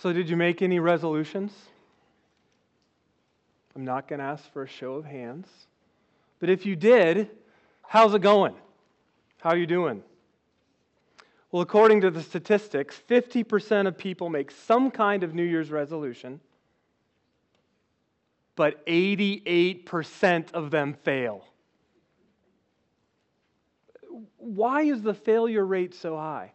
So, 0.00 0.12
did 0.12 0.30
you 0.30 0.36
make 0.36 0.62
any 0.62 0.78
resolutions? 0.78 1.52
I'm 3.74 3.84
not 3.84 4.06
going 4.06 4.20
to 4.20 4.24
ask 4.24 4.48
for 4.52 4.62
a 4.62 4.68
show 4.68 4.94
of 4.94 5.04
hands. 5.04 5.48
But 6.38 6.50
if 6.50 6.64
you 6.64 6.76
did, 6.76 7.30
how's 7.82 8.14
it 8.14 8.22
going? 8.22 8.54
How 9.38 9.50
are 9.50 9.56
you 9.56 9.66
doing? 9.66 10.04
Well, 11.50 11.62
according 11.62 12.02
to 12.02 12.12
the 12.12 12.22
statistics, 12.22 13.00
50% 13.08 13.88
of 13.88 13.98
people 13.98 14.28
make 14.28 14.52
some 14.52 14.92
kind 14.92 15.24
of 15.24 15.34
New 15.34 15.42
Year's 15.42 15.70
resolution, 15.70 16.38
but 18.54 18.86
88% 18.86 20.52
of 20.52 20.70
them 20.70 20.94
fail. 21.02 21.44
Why 24.36 24.82
is 24.82 25.02
the 25.02 25.14
failure 25.14 25.66
rate 25.66 25.94
so 25.94 26.16
high? 26.16 26.52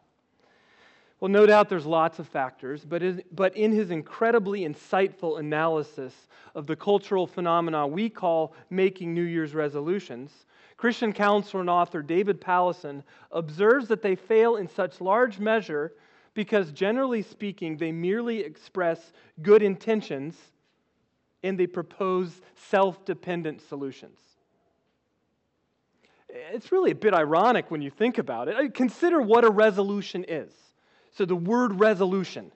Well, 1.20 1.32
no 1.32 1.46
doubt 1.46 1.70
there's 1.70 1.86
lots 1.86 2.20
of 2.20 2.28
factors, 2.28 2.84
but, 2.84 3.02
but 3.34 3.56
in 3.56 3.72
his 3.72 3.92
incredibly 3.92 4.62
insightful 4.62 5.40
analysis 5.40 6.14
of 6.54 6.68
the 6.68 6.76
cultural 6.76 7.26
phenomena 7.28 7.88
we 7.88 8.10
call 8.10 8.54
making 8.70 9.14
New 9.14 9.24
Year's 9.24 9.54
resolutions, 9.54 10.46
Christian 10.76 11.14
counselor 11.14 11.62
and 11.62 11.70
author 11.70 12.02
David 12.02 12.42
Powlison 12.42 13.04
observes 13.32 13.88
that 13.88 14.02
they 14.02 14.16
fail 14.16 14.58
in 14.58 14.68
such 14.68 15.00
large 15.00 15.40
measure 15.40 15.94
because, 16.34 16.72
generally 16.72 17.22
speaking, 17.22 17.78
they 17.78 17.92
merely 17.92 18.40
express 18.40 19.14
good 19.42 19.62
intentions 19.62 20.36
and 21.44 21.58
they 21.58 21.68
propose 21.68 22.42
self 22.70 23.06
dependent 23.06 23.62
solutions. 23.62 24.20
It's 26.28 26.72
really 26.72 26.92
a 26.92 26.96
bit 26.96 27.14
ironic 27.14 27.70
when 27.70 27.82
you 27.82 27.92
think 27.92 28.18
about 28.18 28.48
it. 28.48 28.74
Consider 28.74 29.22
what 29.22 29.46
a 29.46 29.50
resolution 29.50 30.26
is. 30.28 30.52
So, 31.16 31.26
the 31.26 31.36
word 31.36 31.80
resolution, 31.80 32.52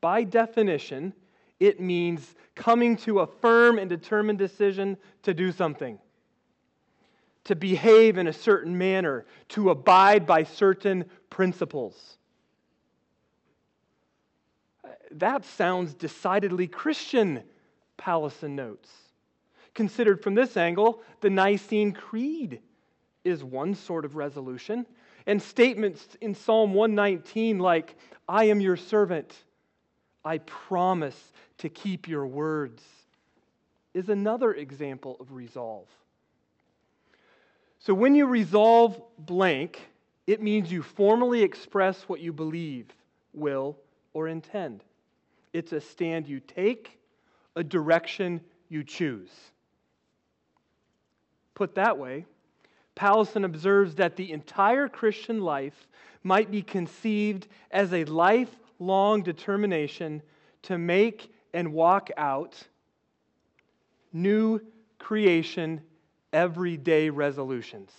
by 0.00 0.24
definition, 0.24 1.14
it 1.58 1.80
means 1.80 2.34
coming 2.54 2.96
to 2.98 3.20
a 3.20 3.26
firm 3.26 3.78
and 3.78 3.88
determined 3.88 4.38
decision 4.38 4.98
to 5.22 5.32
do 5.32 5.50
something, 5.50 5.98
to 7.44 7.56
behave 7.56 8.18
in 8.18 8.26
a 8.26 8.32
certain 8.32 8.76
manner, 8.76 9.24
to 9.48 9.70
abide 9.70 10.26
by 10.26 10.42
certain 10.42 11.06
principles. 11.30 12.18
That 15.12 15.44
sounds 15.44 15.94
decidedly 15.94 16.66
Christian, 16.66 17.42
Powlison 17.98 18.50
notes. 18.50 18.90
Considered 19.74 20.22
from 20.22 20.34
this 20.34 20.56
angle, 20.56 21.02
the 21.20 21.30
Nicene 21.30 21.92
Creed 21.92 22.60
is 23.24 23.42
one 23.42 23.74
sort 23.74 24.04
of 24.04 24.16
resolution. 24.16 24.86
And 25.26 25.40
statements 25.40 26.06
in 26.20 26.34
Psalm 26.34 26.74
119 26.74 27.58
like, 27.58 27.94
I 28.28 28.44
am 28.44 28.60
your 28.60 28.76
servant, 28.76 29.34
I 30.24 30.38
promise 30.38 31.32
to 31.58 31.68
keep 31.68 32.08
your 32.08 32.26
words, 32.26 32.82
is 33.94 34.08
another 34.08 34.54
example 34.54 35.16
of 35.20 35.32
resolve. 35.32 35.88
So 37.78 37.94
when 37.94 38.14
you 38.14 38.26
resolve 38.26 39.00
blank, 39.18 39.80
it 40.26 40.40
means 40.40 40.70
you 40.70 40.82
formally 40.82 41.42
express 41.42 42.02
what 42.08 42.20
you 42.20 42.32
believe, 42.32 42.86
will, 43.34 43.76
or 44.12 44.28
intend. 44.28 44.84
It's 45.52 45.72
a 45.72 45.80
stand 45.80 46.28
you 46.28 46.40
take, 46.40 46.98
a 47.56 47.64
direction 47.64 48.40
you 48.68 48.84
choose. 48.84 49.30
Put 51.54 51.74
that 51.74 51.98
way, 51.98 52.24
Powlison 52.94 53.44
observes 53.44 53.94
that 53.96 54.16
the 54.16 54.32
entire 54.32 54.88
Christian 54.88 55.40
life 55.40 55.88
might 56.22 56.50
be 56.50 56.62
conceived 56.62 57.48
as 57.70 57.92
a 57.92 58.04
lifelong 58.04 59.22
determination 59.22 60.22
to 60.62 60.78
make 60.78 61.32
and 61.52 61.72
walk 61.72 62.10
out 62.16 62.62
new 64.12 64.60
creation 64.98 65.80
everyday 66.32 67.10
resolutions. 67.10 67.90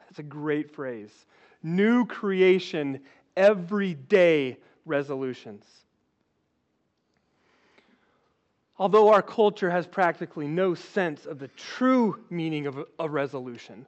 That's 0.00 0.18
a 0.18 0.24
great 0.24 0.70
phrase. 0.74 1.10
New 1.62 2.04
creation 2.06 3.00
everyday 3.36 4.58
resolutions. 4.84 5.64
Although 8.78 9.12
our 9.12 9.22
culture 9.22 9.70
has 9.70 9.86
practically 9.86 10.48
no 10.48 10.74
sense 10.74 11.26
of 11.26 11.38
the 11.38 11.48
true 11.48 12.18
meaning 12.30 12.66
of 12.66 12.86
a 12.98 13.08
resolution, 13.08 13.86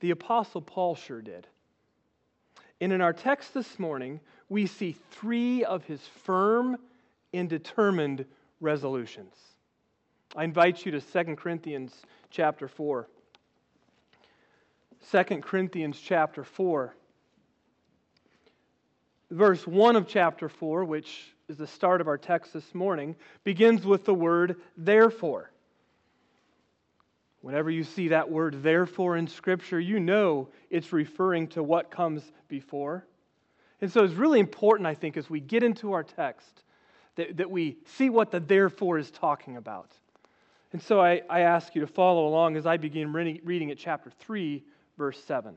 the 0.00 0.10
Apostle 0.10 0.62
Paul 0.62 0.94
sure 0.94 1.22
did. 1.22 1.46
And 2.80 2.92
in 2.92 3.00
our 3.00 3.12
text 3.12 3.52
this 3.54 3.78
morning, 3.78 4.20
we 4.48 4.66
see 4.66 4.96
three 5.10 5.64
of 5.64 5.84
his 5.84 6.00
firm 6.24 6.78
and 7.32 7.48
determined 7.48 8.24
resolutions. 8.60 9.34
I 10.34 10.44
invite 10.44 10.84
you 10.84 10.92
to 10.92 11.00
2 11.00 11.36
Corinthians 11.36 11.94
chapter 12.30 12.68
4. 12.68 13.08
2 15.10 15.24
Corinthians 15.40 16.00
chapter 16.00 16.44
4. 16.44 16.94
Verse 19.30 19.66
1 19.66 19.96
of 19.96 20.08
chapter 20.08 20.48
4, 20.48 20.84
which 20.84 21.34
is 21.48 21.56
the 21.56 21.66
start 21.66 22.00
of 22.00 22.08
our 22.08 22.18
text 22.18 22.52
this 22.52 22.74
morning, 22.74 23.14
begins 23.44 23.84
with 23.84 24.04
the 24.04 24.14
word 24.14 24.56
therefore. 24.76 25.50
Whenever 27.42 27.70
you 27.70 27.84
see 27.84 28.08
that 28.08 28.30
word 28.30 28.62
therefore 28.62 29.16
in 29.16 29.26
Scripture, 29.26 29.80
you 29.80 29.98
know 29.98 30.48
it's 30.68 30.92
referring 30.92 31.48
to 31.48 31.62
what 31.62 31.90
comes 31.90 32.22
before. 32.48 33.06
And 33.80 33.90
so 33.90 34.04
it's 34.04 34.14
really 34.14 34.40
important, 34.40 34.86
I 34.86 34.94
think, 34.94 35.16
as 35.16 35.30
we 35.30 35.40
get 35.40 35.62
into 35.62 35.92
our 35.92 36.04
text, 36.04 36.62
that, 37.16 37.38
that 37.38 37.50
we 37.50 37.78
see 37.86 38.10
what 38.10 38.30
the 38.30 38.40
therefore 38.40 38.98
is 38.98 39.10
talking 39.10 39.56
about. 39.56 39.90
And 40.72 40.82
so 40.82 41.00
I, 41.00 41.22
I 41.28 41.40
ask 41.40 41.74
you 41.74 41.80
to 41.80 41.86
follow 41.86 42.28
along 42.28 42.56
as 42.56 42.66
I 42.66 42.76
begin 42.76 43.12
reading, 43.12 43.70
at 43.70 43.78
chapter 43.78 44.10
3, 44.10 44.62
verse 44.96 45.22
7. 45.24 45.56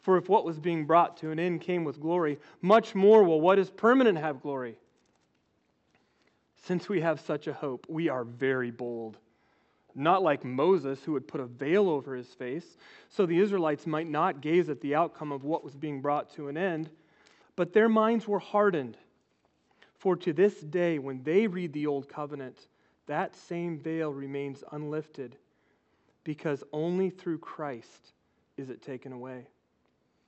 For 0.00 0.16
if 0.16 0.28
what 0.28 0.44
was 0.44 0.58
being 0.58 0.86
brought 0.86 1.16
to 1.18 1.30
an 1.30 1.38
end 1.38 1.60
came 1.60 1.84
with 1.84 2.00
glory, 2.00 2.38
much 2.62 2.94
more 2.94 3.24
will 3.24 3.40
what 3.40 3.58
is 3.58 3.70
permanent 3.70 4.18
have 4.18 4.40
glory. 4.40 4.78
Since 6.64 6.88
we 6.88 7.00
have 7.00 7.20
such 7.20 7.46
a 7.46 7.52
hope, 7.52 7.86
we 7.88 8.08
are 8.08 8.24
very 8.24 8.70
bold. 8.70 9.16
Not 9.94 10.22
like 10.22 10.44
Moses, 10.44 11.02
who 11.02 11.14
had 11.14 11.26
put 11.26 11.40
a 11.40 11.46
veil 11.46 11.88
over 11.88 12.14
his 12.14 12.28
face, 12.28 12.76
so 13.08 13.26
the 13.26 13.38
Israelites 13.38 13.86
might 13.86 14.08
not 14.08 14.40
gaze 14.40 14.68
at 14.68 14.80
the 14.80 14.94
outcome 14.94 15.32
of 15.32 15.44
what 15.44 15.64
was 15.64 15.74
being 15.74 16.00
brought 16.00 16.32
to 16.34 16.48
an 16.48 16.56
end, 16.56 16.90
but 17.56 17.72
their 17.72 17.88
minds 17.88 18.28
were 18.28 18.38
hardened. 18.38 18.96
For 19.96 20.14
to 20.16 20.32
this 20.32 20.60
day, 20.60 20.98
when 21.00 21.22
they 21.24 21.48
read 21.48 21.72
the 21.72 21.86
Old 21.86 22.08
Covenant, 22.08 22.68
that 23.06 23.34
same 23.34 23.78
veil 23.78 24.12
remains 24.12 24.62
unlifted, 24.70 25.36
because 26.22 26.62
only 26.72 27.10
through 27.10 27.38
Christ 27.38 28.12
is 28.56 28.70
it 28.70 28.82
taken 28.82 29.12
away. 29.12 29.48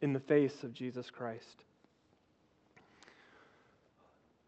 in 0.00 0.12
the 0.12 0.20
face 0.20 0.62
of 0.62 0.72
Jesus 0.72 1.10
Christ. 1.10 1.64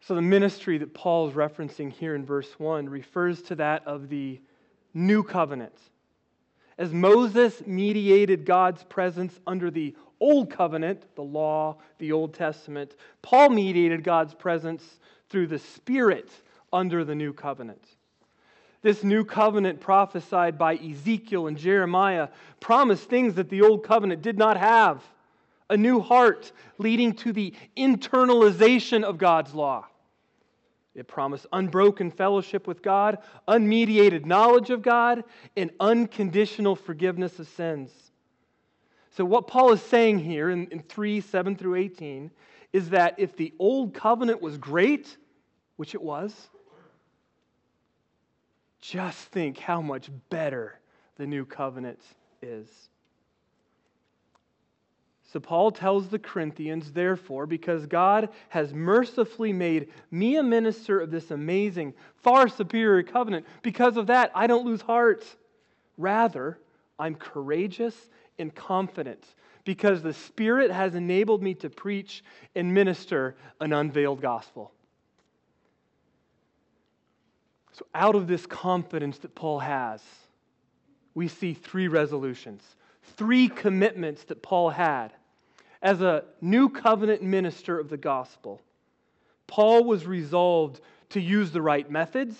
So, 0.01 0.15
the 0.15 0.21
ministry 0.21 0.77
that 0.77 0.93
Paul 0.93 1.27
is 1.27 1.33
referencing 1.33 1.91
here 1.91 2.15
in 2.15 2.25
verse 2.25 2.51
1 2.57 2.87
refers 2.87 3.41
to 3.43 3.55
that 3.55 3.85
of 3.85 4.07
the 4.07 4.39
new 4.93 5.21
covenant. 5.21 5.77
As 6.77 6.93
Moses 6.93 7.61
mediated 7.65 8.45
God's 8.45 8.83
presence 8.83 9.37
under 9.45 9.69
the 9.69 9.95
old 10.19 10.49
covenant, 10.49 11.03
the 11.15 11.23
law, 11.23 11.77
the 11.97 12.11
Old 12.11 12.33
Testament, 12.33 12.95
Paul 13.21 13.49
mediated 13.49 14.03
God's 14.03 14.33
presence 14.33 14.99
through 15.29 15.47
the 15.47 15.59
Spirit 15.59 16.29
under 16.71 17.03
the 17.03 17.15
new 17.15 17.33
covenant. 17.33 17.83
This 18.81 19.03
new 19.03 19.25
covenant 19.25 19.81
prophesied 19.81 20.57
by 20.57 20.75
Ezekiel 20.75 21.47
and 21.47 21.57
Jeremiah 21.57 22.29
promised 22.59 23.09
things 23.09 23.33
that 23.33 23.49
the 23.49 23.61
old 23.61 23.83
covenant 23.83 24.21
did 24.21 24.37
not 24.37 24.55
have 24.55 25.03
a 25.69 25.77
new 25.77 25.99
heart 25.99 26.51
leading 26.77 27.13
to 27.13 27.33
the 27.33 27.53
internalization 27.75 29.03
of 29.03 29.17
God's 29.17 29.53
law. 29.53 29.85
It 30.95 31.07
promised 31.07 31.45
unbroken 31.53 32.09
fellowship 32.09 32.65
with 32.65 32.81
God, 32.81 33.19
unmediated 33.47 34.25
knowledge 34.25 34.71
of 34.71 34.81
God, 34.81 35.23
and 35.55 35.69
unconditional 35.79 36.75
forgiveness 36.75 37.37
of 37.37 37.47
sins. 37.49 37.91
So, 39.11 39.23
what 39.23 39.47
Paul 39.47 39.73
is 39.73 39.81
saying 39.81 40.19
here 40.19 40.49
in, 40.49 40.67
in 40.67 40.81
3 40.81 41.21
7 41.21 41.55
through 41.55 41.75
18 41.75 42.31
is 42.73 42.89
that 42.89 43.15
if 43.17 43.35
the 43.35 43.53
old 43.59 43.93
covenant 43.93 44.41
was 44.41 44.57
great, 44.57 45.17
which 45.75 45.93
it 45.93 46.01
was, 46.01 46.49
just 48.81 49.19
think 49.29 49.57
how 49.57 49.81
much 49.81 50.09
better 50.29 50.79
the 51.17 51.27
new 51.27 51.45
covenant 51.45 51.99
is. 52.41 52.67
So 55.37 55.41
Paul 55.41 55.69
tells 55.69 56.07
the 56.07 56.17
Corinthians, 56.17 56.91
therefore, 56.91 57.45
because 57.45 57.85
God 57.85 58.29
has 58.49 58.73
mercifully 58.73 59.53
made 59.53 59.89
me 60.09 60.37
a 60.37 60.41
minister 60.41 60.99
of 60.99 61.11
this 61.11 61.29
amazing, 61.29 61.93
far 62.23 62.47
superior 62.47 63.03
covenant, 63.03 63.45
because 63.61 63.97
of 63.97 64.07
that, 64.07 64.31
I 64.33 64.47
don't 64.47 64.65
lose 64.65 64.81
heart. 64.81 65.23
Rather, 65.95 66.57
I'm 66.97 67.13
courageous 67.13 67.93
and 68.39 68.55
confident 68.55 69.23
because 69.63 70.01
the 70.01 70.15
Spirit 70.15 70.71
has 70.71 70.95
enabled 70.95 71.43
me 71.43 71.53
to 71.53 71.69
preach 71.69 72.23
and 72.55 72.73
minister 72.73 73.35
an 73.61 73.73
unveiled 73.73 74.21
gospel. 74.21 74.71
So, 77.73 77.85
out 77.93 78.15
of 78.15 78.25
this 78.25 78.47
confidence 78.47 79.19
that 79.19 79.35
Paul 79.35 79.59
has, 79.59 80.01
we 81.13 81.27
see 81.27 81.53
three 81.53 81.89
resolutions, 81.89 82.63
three 83.17 83.47
commitments 83.49 84.23
that 84.23 84.41
Paul 84.41 84.71
had. 84.71 85.13
As 85.81 86.01
a 86.01 86.23
new 86.41 86.69
covenant 86.69 87.21
minister 87.21 87.79
of 87.79 87.89
the 87.89 87.97
gospel, 87.97 88.61
Paul 89.45 89.83
was 89.83 90.05
resolved 90.05 90.81
to 91.09 91.21
use 91.21 91.51
the 91.51 91.61
right 91.61 91.89
methods, 91.89 92.35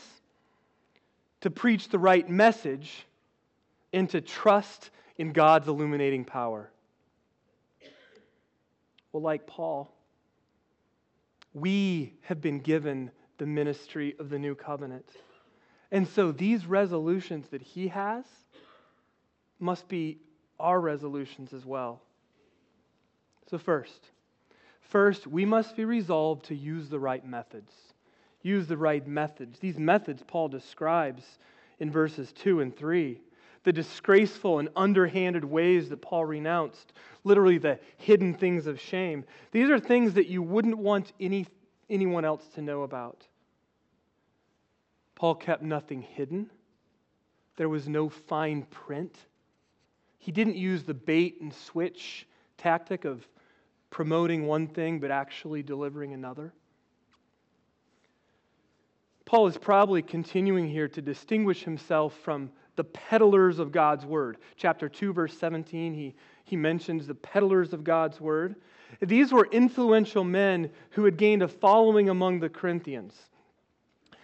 to 1.41 1.49
preach 1.49 1.89
the 1.89 1.99
right 1.99 2.27
message, 2.29 3.05
and 3.93 4.09
to 4.09 4.21
trust 4.21 4.89
in 5.17 5.31
God's 5.31 5.67
illuminating 5.67 6.25
power. 6.25 6.69
Well, 9.11 9.23
like 9.23 9.47
Paul, 9.47 9.91
we 11.53 12.13
have 12.21 12.41
been 12.41 12.59
given 12.59 13.11
the 13.37 13.45
ministry 13.45 14.15
of 14.19 14.29
the 14.29 14.37
new 14.37 14.55
covenant. 14.55 15.09
And 15.91 16.07
so 16.07 16.31
these 16.31 16.65
resolutions 16.65 17.47
that 17.49 17.61
he 17.61 17.87
has 17.87 18.25
must 19.59 19.87
be 19.87 20.19
our 20.59 20.79
resolutions 20.79 21.53
as 21.53 21.65
well. 21.65 22.01
So, 23.49 23.57
first, 23.57 24.11
first, 24.81 25.25
we 25.25 25.45
must 25.45 25.75
be 25.75 25.85
resolved 25.85 26.45
to 26.45 26.55
use 26.55 26.89
the 26.89 26.99
right 26.99 27.25
methods. 27.25 27.71
Use 28.41 28.67
the 28.67 28.77
right 28.77 29.05
methods. 29.07 29.59
These 29.59 29.77
methods 29.77 30.23
Paul 30.27 30.49
describes 30.49 31.23
in 31.79 31.89
verses 31.89 32.33
2 32.33 32.59
and 32.59 32.75
3. 32.75 33.19
The 33.63 33.73
disgraceful 33.73 34.59
and 34.59 34.69
underhanded 34.75 35.43
ways 35.43 35.89
that 35.89 36.01
Paul 36.01 36.25
renounced, 36.25 36.93
literally 37.23 37.57
the 37.57 37.79
hidden 37.97 38.33
things 38.33 38.67
of 38.67 38.79
shame. 38.79 39.25
These 39.51 39.69
are 39.69 39.79
things 39.79 40.13
that 40.13 40.27
you 40.27 40.41
wouldn't 40.41 40.77
want 40.77 41.13
any, 41.19 41.47
anyone 41.89 42.25
else 42.25 42.47
to 42.55 42.61
know 42.61 42.83
about. 42.83 43.25
Paul 45.15 45.35
kept 45.35 45.63
nothing 45.63 46.01
hidden, 46.01 46.49
there 47.55 47.69
was 47.69 47.87
no 47.87 48.07
fine 48.07 48.63
print. 48.63 49.17
He 50.19 50.31
didn't 50.31 50.57
use 50.57 50.83
the 50.83 50.93
bait 50.93 51.41
and 51.41 51.53
switch 51.53 52.27
tactic 52.57 53.05
of 53.05 53.27
promoting 53.89 54.45
one 54.45 54.67
thing 54.67 54.99
but 54.99 55.11
actually 55.11 55.63
delivering 55.63 56.13
another. 56.13 56.53
Paul 59.25 59.47
is 59.47 59.57
probably 59.57 60.01
continuing 60.01 60.69
here 60.69 60.87
to 60.87 61.01
distinguish 61.01 61.63
himself 61.63 62.17
from 62.19 62.49
the 62.77 62.85
peddlers 62.85 63.59
of 63.59 63.73
God's 63.73 64.05
word. 64.05 64.37
Chapter 64.55 64.87
2, 64.87 65.11
verse 65.11 65.37
17, 65.37 65.93
he, 65.93 66.15
he 66.45 66.55
mentions 66.55 67.07
the 67.07 67.15
peddlers 67.15 67.73
of 67.73 67.83
God's 67.83 68.21
word. 68.21 68.55
These 69.01 69.33
were 69.33 69.49
influential 69.51 70.23
men 70.23 70.69
who 70.91 71.03
had 71.03 71.17
gained 71.17 71.43
a 71.43 71.47
following 71.47 72.07
among 72.07 72.39
the 72.39 72.49
Corinthians. 72.49 73.13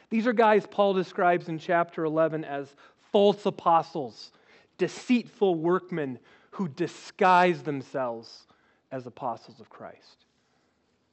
These 0.10 0.26
are 0.26 0.34
guys 0.34 0.66
Paul 0.66 0.94
describes 0.94 1.50
in 1.50 1.60
chapter 1.60 2.06
11 2.06 2.46
as 2.46 2.74
false 3.12 3.46
apostles, 3.46 4.32
deceitful 4.78 5.56
workmen 5.56 6.20
who 6.52 6.70
disguise 6.70 7.64
themselves 7.64 8.46
as 8.94 9.08
apostles 9.08 9.60
of 9.60 9.70
Christ. 9.70 10.26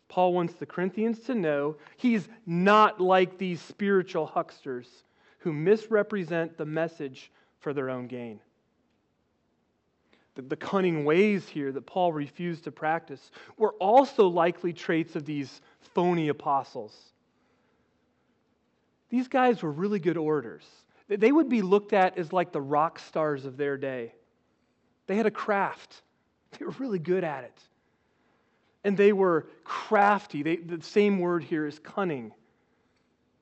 Paul 0.08 0.34
wants 0.34 0.54
the 0.54 0.66
Corinthians 0.66 1.20
to 1.20 1.34
know 1.34 1.76
he's 1.96 2.28
not 2.44 3.00
like 3.00 3.38
these 3.38 3.60
spiritual 3.60 4.26
hucksters 4.26 4.86
who 5.38 5.52
misrepresent 5.52 6.58
the 6.58 6.66
message 6.66 7.32
for 7.58 7.72
their 7.72 7.88
own 7.88 8.06
gain. 8.06 8.38
The, 10.34 10.42
the, 10.42 10.56
cunning 10.56 11.04
ways 11.04 11.48
here 11.48 11.72
that 11.72 11.86
Paul 11.86 12.12
refused 12.12 12.64
to 12.64 12.72
practice 12.72 13.30
were 13.56 13.72
also 13.74 14.28
likely 14.28 14.72
traits 14.72 15.16
of 15.16 15.24
these 15.24 15.60
phony 15.94 16.28
apostles. 16.28 16.94
These 19.08 19.28
guys 19.28 19.62
were 19.62 19.72
really 19.72 19.98
good 19.98 20.16
orators. 20.16 20.64
They 21.08 21.32
would 21.32 21.48
be 21.48 21.62
looked 21.62 21.92
at 21.94 22.18
as 22.18 22.32
like 22.32 22.52
the 22.52 22.60
rock 22.60 22.98
stars 22.98 23.44
of 23.46 23.56
their 23.56 23.76
day. 23.76 24.12
They 25.06 25.16
had 25.16 25.26
a 25.26 25.30
craft, 25.30 26.02
they 26.58 26.64
were 26.64 26.74
really 26.78 26.98
good 26.98 27.24
at 27.24 27.44
it. 27.44 27.60
And 28.84 28.96
they 28.96 29.12
were 29.12 29.46
crafty. 29.64 30.42
They, 30.42 30.56
the 30.56 30.82
same 30.82 31.18
word 31.18 31.44
here 31.44 31.66
is 31.66 31.78
cunning. 31.78 32.32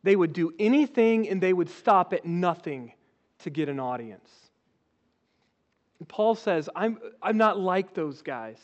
They 0.03 0.17
would 0.17 0.33
do 0.33 0.53
anything 0.59 1.29
and 1.29 1.41
they 1.41 1.53
would 1.53 1.71
stop 1.71 2.13
at 2.13 2.25
nothing 2.25 2.93
to 3.41 3.51
get 3.51 3.69
an 3.69 3.79
audience. 3.79 4.29
And 5.99 6.09
Paul 6.09 6.35
says, 6.35 6.69
I'm, 6.75 6.99
I'm 7.23 7.37
not 7.37 7.59
like 7.59 7.95
those 7.95 8.23
guys. 8.23 8.59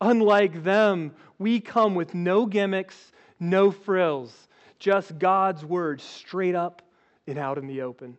Unlike 0.00 0.62
them, 0.62 1.14
we 1.38 1.60
come 1.60 1.94
with 1.94 2.14
no 2.14 2.46
gimmicks, 2.46 2.96
no 3.40 3.70
frills 3.70 4.48
just 4.78 5.18
God's 5.18 5.64
word 5.64 6.00
straight 6.00 6.54
up 6.54 6.82
and 7.26 7.38
out 7.38 7.58
in 7.58 7.66
the 7.66 7.82
open. 7.82 8.16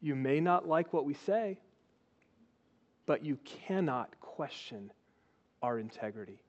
You 0.00 0.14
may 0.14 0.40
not 0.40 0.66
like 0.66 0.92
what 0.92 1.04
we 1.04 1.14
say, 1.14 1.58
but 3.06 3.24
you 3.24 3.38
cannot 3.66 4.18
question 4.20 4.90
our 5.62 5.78
integrity. 5.78 6.41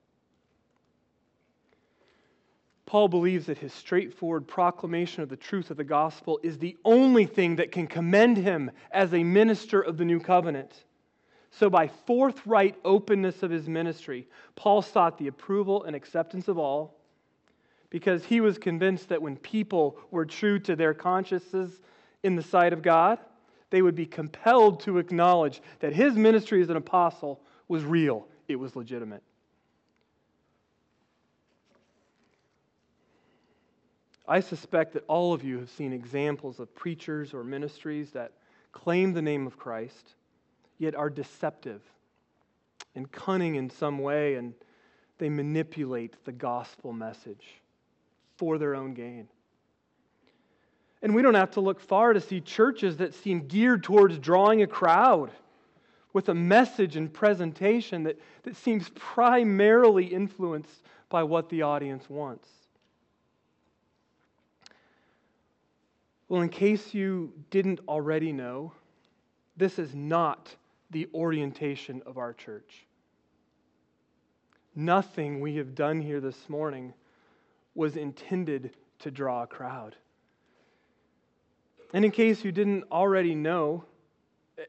Paul 2.93 3.07
believes 3.07 3.47
that 3.47 3.57
his 3.57 3.73
straightforward 3.73 4.47
proclamation 4.47 5.23
of 5.23 5.29
the 5.29 5.35
truth 5.35 5.71
of 5.71 5.77
the 5.77 5.83
gospel 5.83 6.39
is 6.43 6.59
the 6.59 6.77
only 6.85 7.25
thing 7.25 7.55
that 7.55 7.71
can 7.71 7.88
commend 7.88 8.38
him 8.38 8.69
as 8.91 9.15
a 9.15 9.23
minister 9.23 9.81
of 9.81 9.97
the 9.97 10.05
new 10.05 10.19
covenant. 10.19 10.71
So, 11.50 11.71
by 11.71 11.88
forthright 11.88 12.75
openness 12.85 13.41
of 13.41 13.50
his 13.50 13.67
ministry, 13.67 14.27
Paul 14.55 14.83
sought 14.83 15.17
the 15.17 15.25
approval 15.25 15.85
and 15.85 15.95
acceptance 15.95 16.47
of 16.47 16.59
all 16.59 17.00
because 17.89 18.25
he 18.25 18.41
was 18.41 18.59
convinced 18.59 19.09
that 19.09 19.23
when 19.23 19.38
people 19.38 19.97
were 20.12 20.27
true 20.27 20.59
to 20.59 20.75
their 20.75 20.93
consciences 20.93 21.81
in 22.21 22.35
the 22.35 22.43
sight 22.43 22.73
of 22.73 22.83
God, 22.83 23.17
they 23.71 23.81
would 23.81 23.95
be 23.95 24.05
compelled 24.05 24.81
to 24.81 25.00
acknowledge 25.00 25.63
that 25.79 25.93
his 25.93 26.13
ministry 26.13 26.62
as 26.62 26.69
an 26.69 26.77
apostle 26.77 27.41
was 27.67 27.83
real, 27.83 28.27
it 28.47 28.57
was 28.57 28.75
legitimate. 28.75 29.23
I 34.27 34.39
suspect 34.39 34.94
that 34.94 35.03
all 35.08 35.34
of 35.34 35.44
you 35.44 35.60
have 35.60 35.70
seen 35.70 35.92
examples 35.92 36.60
of 36.60 36.74
preachers 36.75 37.34
or 37.34 37.44
ministries 37.44 38.12
that 38.12 38.32
claim 38.72 39.13
the 39.13 39.22
name 39.22 39.46
of 39.46 39.58
Christ, 39.58 40.15
yet 40.77 40.96
are 40.96 41.10
deceptive 41.10 41.82
and 42.96 43.12
cunning 43.12 43.56
in 43.56 43.70
some 43.70 44.00
way, 44.00 44.36
and 44.36 44.53
they 45.18 45.30
manipulate 45.30 46.15
the 46.25 46.32
gospel 46.32 46.94
message 46.94 47.62
for 48.38 48.58
their 48.58 48.75
own 48.75 48.94
gain. 48.94 49.27
And 51.01 51.13
we 51.13 51.22
don't 51.22 51.34
have 51.34 51.51
to 51.51 51.62
look 51.62 51.82
far 51.82 52.13
to 52.13 52.22
see 52.22 52.39
churches 52.39 52.98
that 52.98 53.13
seem 53.13 53.48
geared 53.48 53.84
towards 53.84 54.18
drawing 54.20 54.62
a 54.62 54.68
crowd 54.68 55.32
with 56.13 56.30
a 56.30 56.34
message 56.34 56.96
and 56.96 57.12
presentation 57.12 58.03
that, 58.03 58.18
that 58.44 58.56
seems 58.56 58.89
primarily 58.96 60.06
influenced 60.06 60.82
by 61.10 61.24
what 61.24 61.50
the 61.50 61.63
audience 61.63 62.10
wants. 62.10 62.48
Well, 66.34 66.42
in 66.42 66.50
case 66.50 66.96
you 66.96 67.32
didn't 67.52 67.80
already 67.88 68.32
know, 68.34 68.74
this 69.56 69.78
is 69.78 69.94
not 69.94 70.56
the 70.90 71.08
orientation 71.13 72.02
of 72.08 72.18
our 72.18 72.34
church. 72.34 72.88
Nothing 74.75 75.42
we 75.42 75.58
have 75.58 75.75
done 75.75 76.02
here 76.02 76.20
this 76.20 76.50
morning 76.50 76.96
was 77.75 77.98
intended 77.98 78.72
to 78.98 79.12
draw 79.12 79.44
a 79.44 79.46
crowd. 79.46 79.96
And 81.94 82.04
in 82.04 82.10
case 82.10 82.44
you 82.44 82.52
didn't 82.52 82.86
already 82.92 83.36
know, 83.36 83.84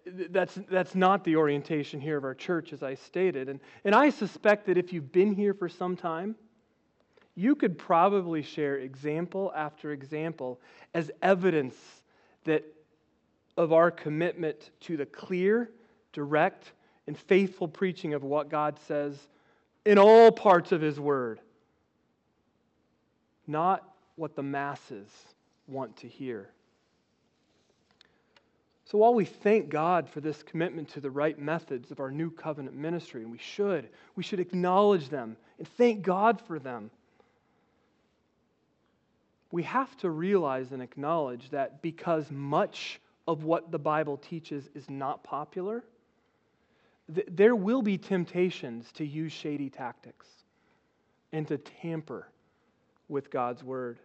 that's, 0.04 0.59
that's 0.68 0.94
not 0.94 1.25
the 1.25 1.37
orientation 1.37 1.99
here 1.99 2.18
of 2.18 2.25
our 2.25 2.35
church, 2.35 2.75
as 2.75 2.83
I 2.83 2.94
stated. 2.94 3.49
And, 3.49 3.59
and 3.87 3.94
I 3.94 4.11
suspect 4.11 4.66
that 4.66 4.76
if 4.76 4.92
you've 4.92 5.12
been 5.12 5.33
here 5.33 5.54
for 5.54 5.71
some 5.71 5.97
time, 5.97 6.37
you 7.34 7.54
could 7.54 7.76
probably 7.76 8.42
share 8.42 8.78
example 8.78 9.52
after 9.54 9.92
example 9.92 10.60
as 10.94 11.10
evidence 11.22 11.74
that 12.44 12.64
of 13.56 13.72
our 13.72 13.90
commitment 13.90 14.70
to 14.80 14.96
the 14.96 15.06
clear, 15.06 15.70
direct, 16.12 16.72
and 17.06 17.16
faithful 17.16 17.68
preaching 17.68 18.14
of 18.14 18.22
what 18.22 18.48
God 18.48 18.78
says 18.86 19.16
in 19.84 19.98
all 19.98 20.32
parts 20.32 20.72
of 20.72 20.80
His 20.80 20.98
Word 20.98 21.40
not 23.46 23.94
what 24.16 24.34
the 24.36 24.42
masses 24.42 25.08
want 25.66 25.96
to 25.98 26.08
hear. 26.08 26.50
So 28.84 28.98
while 28.98 29.14
we 29.14 29.24
thank 29.24 29.70
God 29.70 30.08
for 30.08 30.20
this 30.20 30.42
commitment 30.42 30.88
to 30.90 31.00
the 31.00 31.10
right 31.10 31.38
methods 31.38 31.90
of 31.90 32.00
our 32.00 32.10
new 32.10 32.30
covenant 32.30 32.76
ministry, 32.76 33.22
and 33.22 33.30
we 33.30 33.38
should, 33.38 33.88
we 34.14 34.22
should 34.22 34.40
acknowledge 34.40 35.08
them 35.08 35.36
and 35.58 35.66
thank 35.66 36.02
God 36.02 36.40
for 36.40 36.58
them. 36.58 36.90
We 39.54 39.62
have 39.62 39.96
to 39.99 40.11
realize 40.11 40.73
and 40.73 40.82
acknowledge 40.82 41.49
that 41.50 41.80
because 41.80 42.28
much 42.28 43.00
of 43.28 43.44
what 43.44 43.70
the 43.70 43.78
Bible 43.78 44.16
teaches 44.16 44.68
is 44.75 44.90
not 44.90 45.23
popular, 45.23 45.84
th- 47.14 47.28
there 47.30 47.54
will 47.54 47.80
be 47.80 47.96
temptations 47.96 48.90
to 48.94 49.06
use 49.06 49.30
shady 49.30 49.70
tactics 49.70 50.26
and 51.30 51.46
to 51.46 51.58
tamper 51.58 52.26
with 53.08 53.30
God's 53.30 53.62
word. 53.62 54.00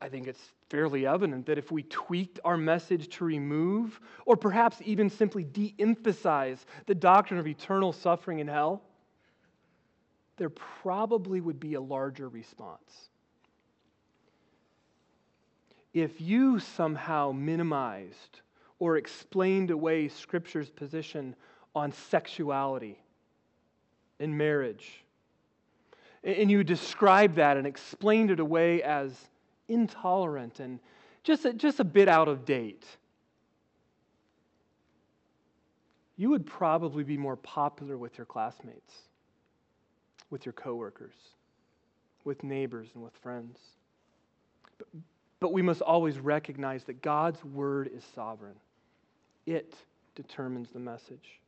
I 0.00 0.08
think 0.08 0.26
it's 0.26 0.42
fairly 0.68 1.06
evident 1.06 1.46
that 1.46 1.56
if 1.56 1.70
we 1.70 1.84
tweaked 1.84 2.40
our 2.44 2.56
message 2.56 3.10
to 3.18 3.24
remove, 3.24 4.00
or 4.26 4.36
perhaps 4.36 4.78
even 4.84 5.08
simply 5.08 5.44
de 5.44 5.72
emphasize 5.78 6.66
the 6.86 6.96
doctrine 6.96 7.38
of 7.38 7.46
eternal 7.46 7.92
suffering 7.92 8.40
in 8.40 8.48
hell, 8.48 8.82
there 10.36 10.50
probably 10.50 11.40
would 11.40 11.60
be 11.60 11.74
a 11.74 11.80
larger 11.80 12.28
response. 12.28 13.10
If 15.92 16.20
you 16.20 16.60
somehow 16.60 17.32
minimized 17.32 18.40
or 18.78 18.96
explained 18.96 19.70
away 19.70 20.08
Scripture's 20.08 20.70
position 20.70 21.34
on 21.74 21.92
sexuality 21.92 22.98
in 24.18 24.36
marriage, 24.36 25.04
and 26.22 26.50
you 26.50 26.62
described 26.62 27.36
that 27.36 27.56
and 27.56 27.66
explained 27.66 28.30
it 28.30 28.40
away 28.40 28.82
as 28.82 29.12
intolerant 29.68 30.60
and 30.60 30.78
just 31.22 31.44
a, 31.44 31.52
just 31.52 31.80
a 31.80 31.84
bit 31.84 32.08
out 32.08 32.28
of 32.28 32.44
date, 32.44 32.84
you 36.16 36.28
would 36.30 36.44
probably 36.44 37.02
be 37.02 37.16
more 37.16 37.36
popular 37.36 37.96
with 37.96 38.18
your 38.18 38.26
classmates, 38.26 38.94
with 40.28 40.44
your 40.44 40.52
coworkers, 40.52 41.14
with 42.24 42.44
neighbors, 42.44 42.88
and 42.94 43.02
with 43.02 43.14
friends. 43.16 43.58
But, 44.76 44.88
but 45.40 45.52
we 45.52 45.62
must 45.62 45.80
always 45.80 46.18
recognize 46.18 46.84
that 46.84 47.02
God's 47.02 47.42
word 47.44 47.90
is 47.92 48.04
sovereign, 48.14 48.56
it 49.46 49.74
determines 50.14 50.70
the 50.70 50.78
message. 50.78 51.40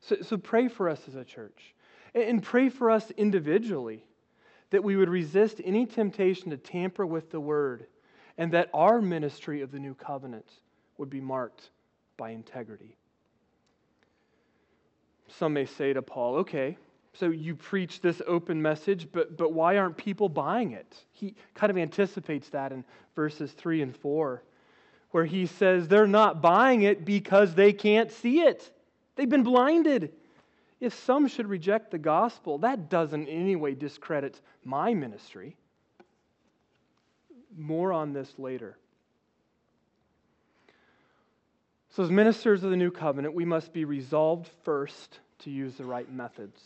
So, 0.00 0.16
so 0.22 0.36
pray 0.36 0.68
for 0.68 0.88
us 0.88 1.00
as 1.06 1.14
a 1.14 1.24
church. 1.24 1.74
And 2.14 2.42
pray 2.42 2.68
for 2.68 2.90
us 2.90 3.10
individually 3.12 4.04
that 4.70 4.84
we 4.84 4.96
would 4.96 5.08
resist 5.08 5.60
any 5.64 5.86
temptation 5.86 6.50
to 6.50 6.56
tamper 6.56 7.06
with 7.06 7.30
the 7.30 7.40
word 7.40 7.86
and 8.36 8.52
that 8.52 8.70
our 8.74 9.00
ministry 9.00 9.60
of 9.62 9.70
the 9.70 9.78
new 9.78 9.94
covenant 9.94 10.46
would 10.98 11.10
be 11.10 11.20
marked 11.20 11.70
by 12.16 12.30
integrity. 12.30 12.96
Some 15.38 15.54
may 15.54 15.64
say 15.64 15.92
to 15.92 16.02
Paul, 16.02 16.36
okay, 16.36 16.76
so 17.14 17.28
you 17.28 17.54
preach 17.54 18.00
this 18.00 18.22
open 18.26 18.60
message, 18.60 19.08
but, 19.12 19.36
but 19.36 19.52
why 19.52 19.76
aren't 19.76 19.96
people 19.96 20.28
buying 20.28 20.72
it? 20.72 20.96
He 21.12 21.34
kind 21.54 21.70
of 21.70 21.76
anticipates 21.76 22.48
that 22.50 22.72
in 22.72 22.84
verses 23.14 23.52
3 23.52 23.82
and 23.82 23.96
4, 23.96 24.42
where 25.10 25.24
he 25.24 25.46
says 25.46 25.88
they're 25.88 26.06
not 26.06 26.40
buying 26.40 26.82
it 26.82 27.04
because 27.04 27.54
they 27.54 27.72
can't 27.72 28.10
see 28.10 28.40
it. 28.40 28.70
They've 29.16 29.28
been 29.28 29.42
blinded. 29.42 30.12
If 30.80 30.94
some 30.94 31.28
should 31.28 31.46
reject 31.46 31.90
the 31.90 31.98
gospel, 31.98 32.58
that 32.58 32.88
doesn't 32.88 33.28
in 33.28 33.40
any 33.40 33.56
way 33.56 33.74
discredit 33.74 34.40
my 34.64 34.94
ministry. 34.94 35.56
More 37.56 37.92
on 37.92 38.14
this 38.14 38.32
later. 38.38 38.78
So, 41.90 42.02
as 42.02 42.10
ministers 42.10 42.64
of 42.64 42.70
the 42.70 42.76
new 42.76 42.90
covenant, 42.90 43.34
we 43.34 43.44
must 43.44 43.74
be 43.74 43.84
resolved 43.84 44.48
first 44.64 45.20
to 45.40 45.50
use 45.50 45.74
the 45.74 45.84
right 45.84 46.10
methods. 46.10 46.58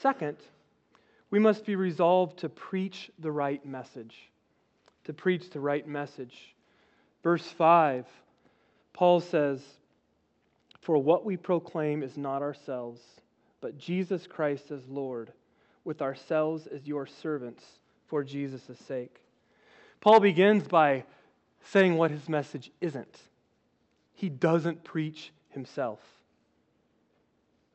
Second, 0.00 0.36
we 1.30 1.38
must 1.38 1.64
be 1.64 1.76
resolved 1.76 2.38
to 2.38 2.48
preach 2.48 3.10
the 3.18 3.32
right 3.32 3.64
message. 3.66 4.30
To 5.04 5.12
preach 5.12 5.50
the 5.50 5.60
right 5.60 5.86
message. 5.86 6.54
Verse 7.22 7.46
5, 7.46 8.06
Paul 8.92 9.20
says, 9.20 9.60
for 10.80 10.96
what 10.96 11.24
we 11.24 11.36
proclaim 11.36 12.02
is 12.02 12.16
not 12.16 12.42
ourselves, 12.42 13.00
but 13.60 13.78
Jesus 13.78 14.26
Christ 14.26 14.70
as 14.70 14.86
Lord, 14.88 15.32
with 15.84 16.00
ourselves 16.00 16.66
as 16.66 16.86
your 16.86 17.06
servants 17.06 17.64
for 18.06 18.24
Jesus' 18.24 18.78
sake. 18.88 19.20
Paul 20.00 20.20
begins 20.20 20.66
by 20.66 21.04
saying 21.64 21.96
what 21.96 22.10
his 22.10 22.28
message 22.28 22.70
isn't. 22.80 23.18
He 24.14 24.30
doesn't 24.30 24.82
preach 24.82 25.32
himself. 25.50 26.00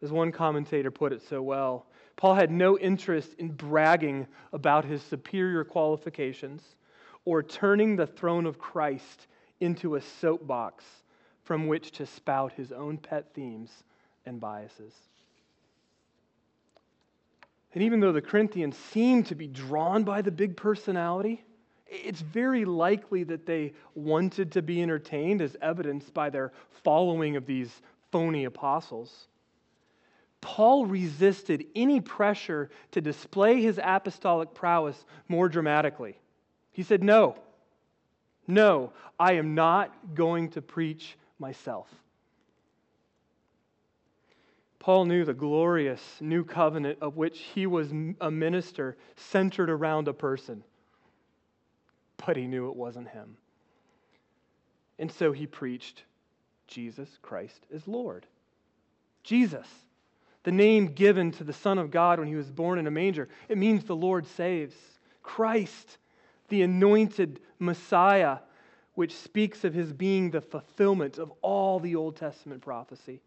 As 0.02 0.12
one 0.12 0.32
commentator 0.32 0.92
put 0.92 1.14
it 1.14 1.22
so 1.22 1.42
well, 1.42 1.86
Paul 2.18 2.36
had 2.36 2.52
no 2.52 2.78
interest 2.78 3.34
in 3.38 3.50
bragging 3.50 4.28
about 4.54 4.86
his 4.86 5.02
superior 5.04 5.64
qualifications 5.64 6.64
or 7.26 7.44
turning 7.44 7.96
the 7.96 8.08
throne 8.08 8.46
of 8.46 8.60
Christ 8.60 9.28
into 9.60 9.96
a 9.96 10.02
soapbox 10.02 10.86
from 11.44 11.68
which 11.68 11.92
to 11.92 12.06
spout 12.06 12.54
his 12.54 12.72
own 12.72 12.98
pet 12.98 13.34
themes 13.34 13.72
and 14.26 14.40
biases. 14.40 14.94
And 17.74 17.84
even 17.84 18.00
though 18.00 18.14
the 18.14 18.22
Corinthians 18.22 18.78
seemed 18.78 19.26
to 19.28 19.36
be 19.36 19.48
drawn 19.48 20.04
by 20.04 20.22
the 20.22 20.32
big 20.32 20.56
personality, 20.56 21.44
it's 21.88 22.22
very 22.22 22.64
likely 22.64 23.24
that 23.26 23.46
they 23.46 23.74
wanted 23.94 24.52
to 24.54 24.62
be 24.62 24.82
entertained, 24.82 25.42
as 25.42 25.58
evidenced 25.62 26.14
by 26.14 26.30
their 26.30 26.54
following 26.84 27.36
of 27.36 27.46
these 27.46 27.82
phony 28.12 28.46
apostles. 28.46 29.28
Paul 30.46 30.86
resisted 30.86 31.66
any 31.75 32.00
pressure 32.00 32.70
to 32.92 33.02
display 33.02 33.64
his 33.64 33.80
apostolic 33.82 34.54
prowess 34.54 35.04
more 35.28 35.50
dramatically. 35.50 36.20
He 36.72 36.84
said, 36.84 37.04
No, 37.04 37.36
no, 38.46 38.94
I 39.20 39.34
am 39.34 39.56
not 39.56 40.14
going 40.14 40.50
to 40.52 40.62
preach 40.62 41.18
myself. 41.40 41.88
Paul 44.78 45.06
knew 45.06 45.25
the 45.25 45.34
glorious 45.34 46.00
new 46.22 46.44
covenant 46.44 47.00
of 47.02 47.18
which 47.18 47.40
he 47.40 47.66
was 47.66 47.92
a 48.22 48.30
minister 48.30 48.98
centered 49.16 49.72
around 49.72 50.08
a 50.08 50.14
person, 50.14 50.64
but 52.24 52.38
he 52.38 52.46
knew 52.46 52.70
it 52.70 52.75
wasn't 52.75 53.10
him. 53.10 53.36
And 55.00 55.12
so 55.12 55.32
he 55.32 55.48
preached 55.48 56.04
Jesus 56.68 57.10
Christ 57.24 57.66
is 57.72 57.88
Lord. 57.88 58.28
Jesus, 59.24 59.68
the 60.46 60.52
name 60.52 60.86
given 60.86 61.32
to 61.32 61.44
the 61.44 61.52
Son 61.52 61.80
of 61.80 61.90
God 61.90 62.20
when 62.20 62.28
he 62.28 62.36
was 62.36 62.52
born 62.52 62.78
in 62.78 62.86
a 62.86 62.92
manger, 62.92 63.28
it 63.50 63.58
means 63.58 63.84
the 63.84 63.96
Lord 63.96 64.28
saves. 64.28 64.75
Christ, 65.24 65.98
the 66.50 66.62
anointed 66.62 67.40
Messiah, 67.58 68.38
which 68.94 69.16
speaks 69.16 69.64
of 69.64 69.74
his 69.74 69.92
being 69.92 70.30
the 70.30 70.42
fulfillment 70.42 71.18
of 71.18 71.34
all 71.42 71.80
the 71.80 71.96
Old 71.96 72.16
Testament 72.16 72.62
prophecy. 72.62 73.22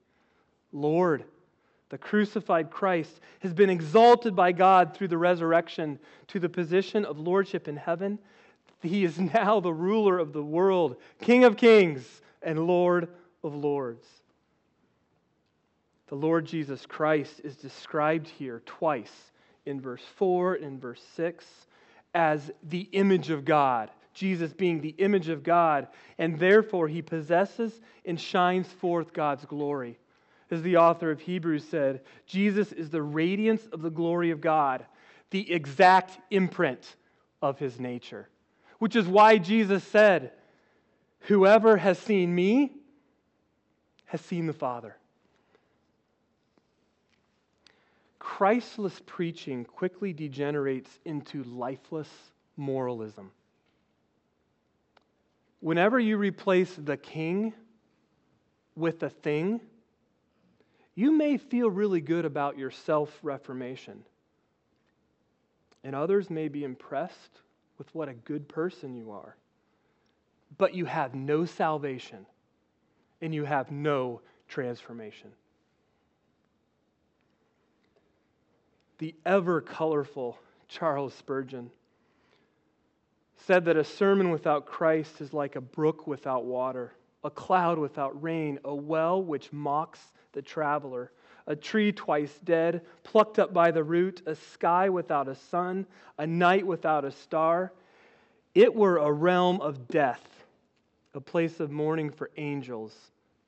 Lord, 0.73 1.25
the 1.89 1.99
crucified 1.99 2.71
Christ, 2.71 3.19
has 3.41 3.53
been 3.53 3.69
exalted 3.69 4.37
by 4.37 4.53
God 4.53 4.95
through 4.95 5.09
the 5.09 5.19
resurrection 5.19 5.99
to 6.29 6.39
the 6.39 6.49
position 6.49 7.05
of 7.05 7.19
lordship 7.19 7.67
in 7.67 7.77
heaven. 7.77 8.21
He 8.81 9.05
is 9.05 9.19
now 9.35 9.59
the 9.59 9.73
ruler 9.73 10.21
of 10.21 10.33
the 10.33 10.45
world, 10.45 10.95
King 11.21 11.43
of 11.43 11.57
kings 11.57 12.23
and 12.43 12.65
Lord 12.65 13.09
of 13.43 13.57
lords. 13.57 14.07
The 16.09 16.15
Lord 16.15 16.47
Jesus 16.47 16.87
Christ 16.87 17.41
is 17.45 17.57
described 17.57 18.29
here 18.29 18.63
twice 18.65 19.13
in 19.67 19.81
verse 19.81 20.03
4 20.17 20.55
and 20.55 20.65
in 20.65 20.81
verse 20.81 21.03
6 21.17 21.45
as 22.15 22.51
the 22.63 22.89
image 22.93 23.31
of 23.31 23.45
God. 23.45 23.91
Jesus 24.15 24.53
being 24.53 24.81
the 24.81 24.95
image 24.99 25.29
of 25.29 25.45
God, 25.45 25.87
and 26.19 26.39
therefore 26.39 26.89
he 26.89 27.03
possesses 27.03 27.81
and 28.05 28.21
shines 28.21 28.67
forth 28.67 29.13
God's 29.13 29.45
glory. 29.45 29.99
As 30.51 30.63
the 30.63 30.79
author 30.79 31.11
of 31.11 31.21
Hebrews 31.21 31.65
said, 31.69 32.01
Jesus 32.27 32.73
is 32.73 32.91
the 32.91 33.03
radiance 33.03 33.63
of 33.71 33.83
the 33.83 33.91
glory 33.91 34.31
of 34.31 34.41
God, 34.41 34.85
the 35.31 35.53
exact 35.53 36.19
imprint 36.33 36.97
of 37.43 37.59
his 37.59 37.79
nature. 37.79 38.29
Which 38.79 38.97
is 38.97 39.07
why 39.07 39.39
Jesus 39.39 39.85
said, 39.85 40.33
Whoever 41.21 41.77
has 41.77 41.99
seen 41.99 42.35
me 42.35 42.73
has 44.07 44.21
seen 44.23 44.47
the 44.47 44.53
Father. 44.53 44.97
Christless 48.39 49.03
preaching 49.05 49.65
quickly 49.65 50.13
degenerates 50.13 51.01
into 51.05 51.43
lifeless 51.43 52.09
moralism. 52.57 53.33
Whenever 55.59 55.99
you 55.99 56.17
replace 56.17 56.73
the 56.77 56.97
king 56.97 57.53
with 58.77 59.03
a 59.03 59.11
thing, 59.11 59.61
you 60.95 61.11
may 61.11 61.37
feel 61.37 61.69
really 61.69 62.01
good 62.01 62.25
about 62.25 62.57
your 62.57 62.71
self 62.71 63.11
reformation. 63.25 64.05
And 65.83 65.97
others 65.97 66.31
may 66.31 66.47
be 66.47 66.63
impressed 66.63 67.41
with 67.77 67.93
what 67.93 68.09
a 68.09 68.15
good 68.15 68.49
person 68.49 68.95
you 68.95 69.11
are. 69.11 69.35
But 70.57 70.75
you 70.75 70.85
have 70.85 71.13
no 71.13 71.45
salvation 71.45 72.25
and 73.21 73.35
you 73.35 73.45
have 73.47 73.73
no 73.73 74.21
transformation. 74.47 75.33
The 78.99 79.15
ever 79.25 79.61
colorful 79.61 80.39
Charles 80.67 81.15
Spurgeon 81.15 81.71
said 83.47 83.65
that 83.67 83.77
a 83.77 83.85
sermon 83.85 84.31
without 84.31 84.67
Christ 84.67 85.21
is 85.21 85.33
like 85.33 85.57
a 85.57 85.61
brook 85.61 86.07
without 86.07 86.45
water, 86.45 86.93
a 87.25 87.31
cloud 87.31 87.79
without 87.79 88.21
rain, 88.23 88.59
a 88.65 88.75
well 88.75 89.23
which 89.23 89.53
mocks 89.53 90.01
the 90.33 90.43
traveler, 90.43 91.13
a 91.47 91.55
tree 91.57 91.93
twice 91.93 92.39
dead, 92.45 92.83
plucked 93.05 93.39
up 93.39 93.55
by 93.55 93.71
the 93.71 93.83
root, 93.83 94.23
a 94.27 94.35
sky 94.35 94.89
without 94.89 95.29
a 95.29 95.35
sun, 95.35 95.87
a 96.19 96.27
night 96.27 96.67
without 96.67 97.05
a 97.05 97.11
star. 97.11 97.73
It 98.55 98.75
were 98.75 98.99
a 98.99 99.11
realm 99.11 99.61
of 99.61 99.89
death, 99.89 100.45
a 101.15 101.21
place 101.21 101.61
of 101.61 101.71
mourning 101.71 102.11
for 102.11 102.31
angels 102.37 102.95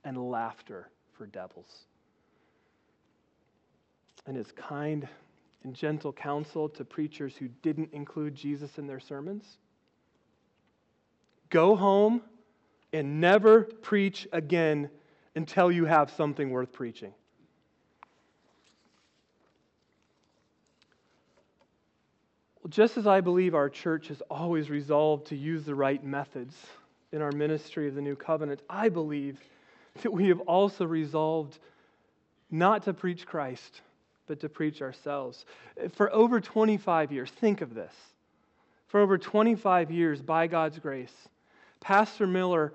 and 0.04 0.30
laughter 0.30 0.88
for 1.12 1.26
devils. 1.26 1.86
And 4.26 4.36
his 4.36 4.52
kind 4.52 5.08
and 5.64 5.75
gentle 5.75 6.12
counsel 6.12 6.68
to 6.70 6.85
preachers 6.85 7.37
who 7.37 7.49
didn't 7.62 7.92
include 7.92 8.35
Jesus 8.35 8.79
in 8.79 8.87
their 8.87 9.01
sermons 9.01 9.59
go 11.51 11.75
home 11.77 12.23
and 12.92 13.20
never 13.20 13.64
preach 13.64 14.27
again 14.33 14.88
until 15.35 15.70
you 15.70 15.85
have 15.85 16.11
something 16.11 16.51
worth 16.51 16.73
preaching. 16.73 17.12
Well, 22.62 22.70
just 22.70 22.96
as 22.96 23.07
I 23.07 23.20
believe 23.20 23.55
our 23.55 23.68
church 23.68 24.09
has 24.09 24.23
always 24.31 24.70
resolved 24.70 25.27
to 25.29 25.37
use 25.37 25.64
the 25.64 25.75
right 25.75 26.03
methods 26.03 26.57
in 27.12 27.23
our 27.23 27.33
ministry 27.33 27.88
of 27.88 27.94
the 27.94 28.03
new 28.03 28.16
covenant, 28.16 28.61
I 28.68 28.88
believe 28.88 29.40
that 30.03 30.12
we 30.12 30.29
have 30.29 30.40
also 30.40 30.85
resolved 30.85 31.59
not 32.51 32.85
to 32.85 32.92
preach 32.92 33.27
Christ, 33.27 33.81
but 34.30 34.38
to 34.38 34.48
preach 34.48 34.80
ourselves. 34.80 35.44
For 35.90 36.08
over 36.14 36.40
25 36.40 37.10
years, 37.10 37.28
think 37.32 37.62
of 37.62 37.74
this. 37.74 37.92
For 38.86 39.00
over 39.00 39.18
25 39.18 39.90
years, 39.90 40.22
by 40.22 40.46
God's 40.46 40.78
grace, 40.78 41.12
Pastor 41.80 42.28
Miller 42.28 42.72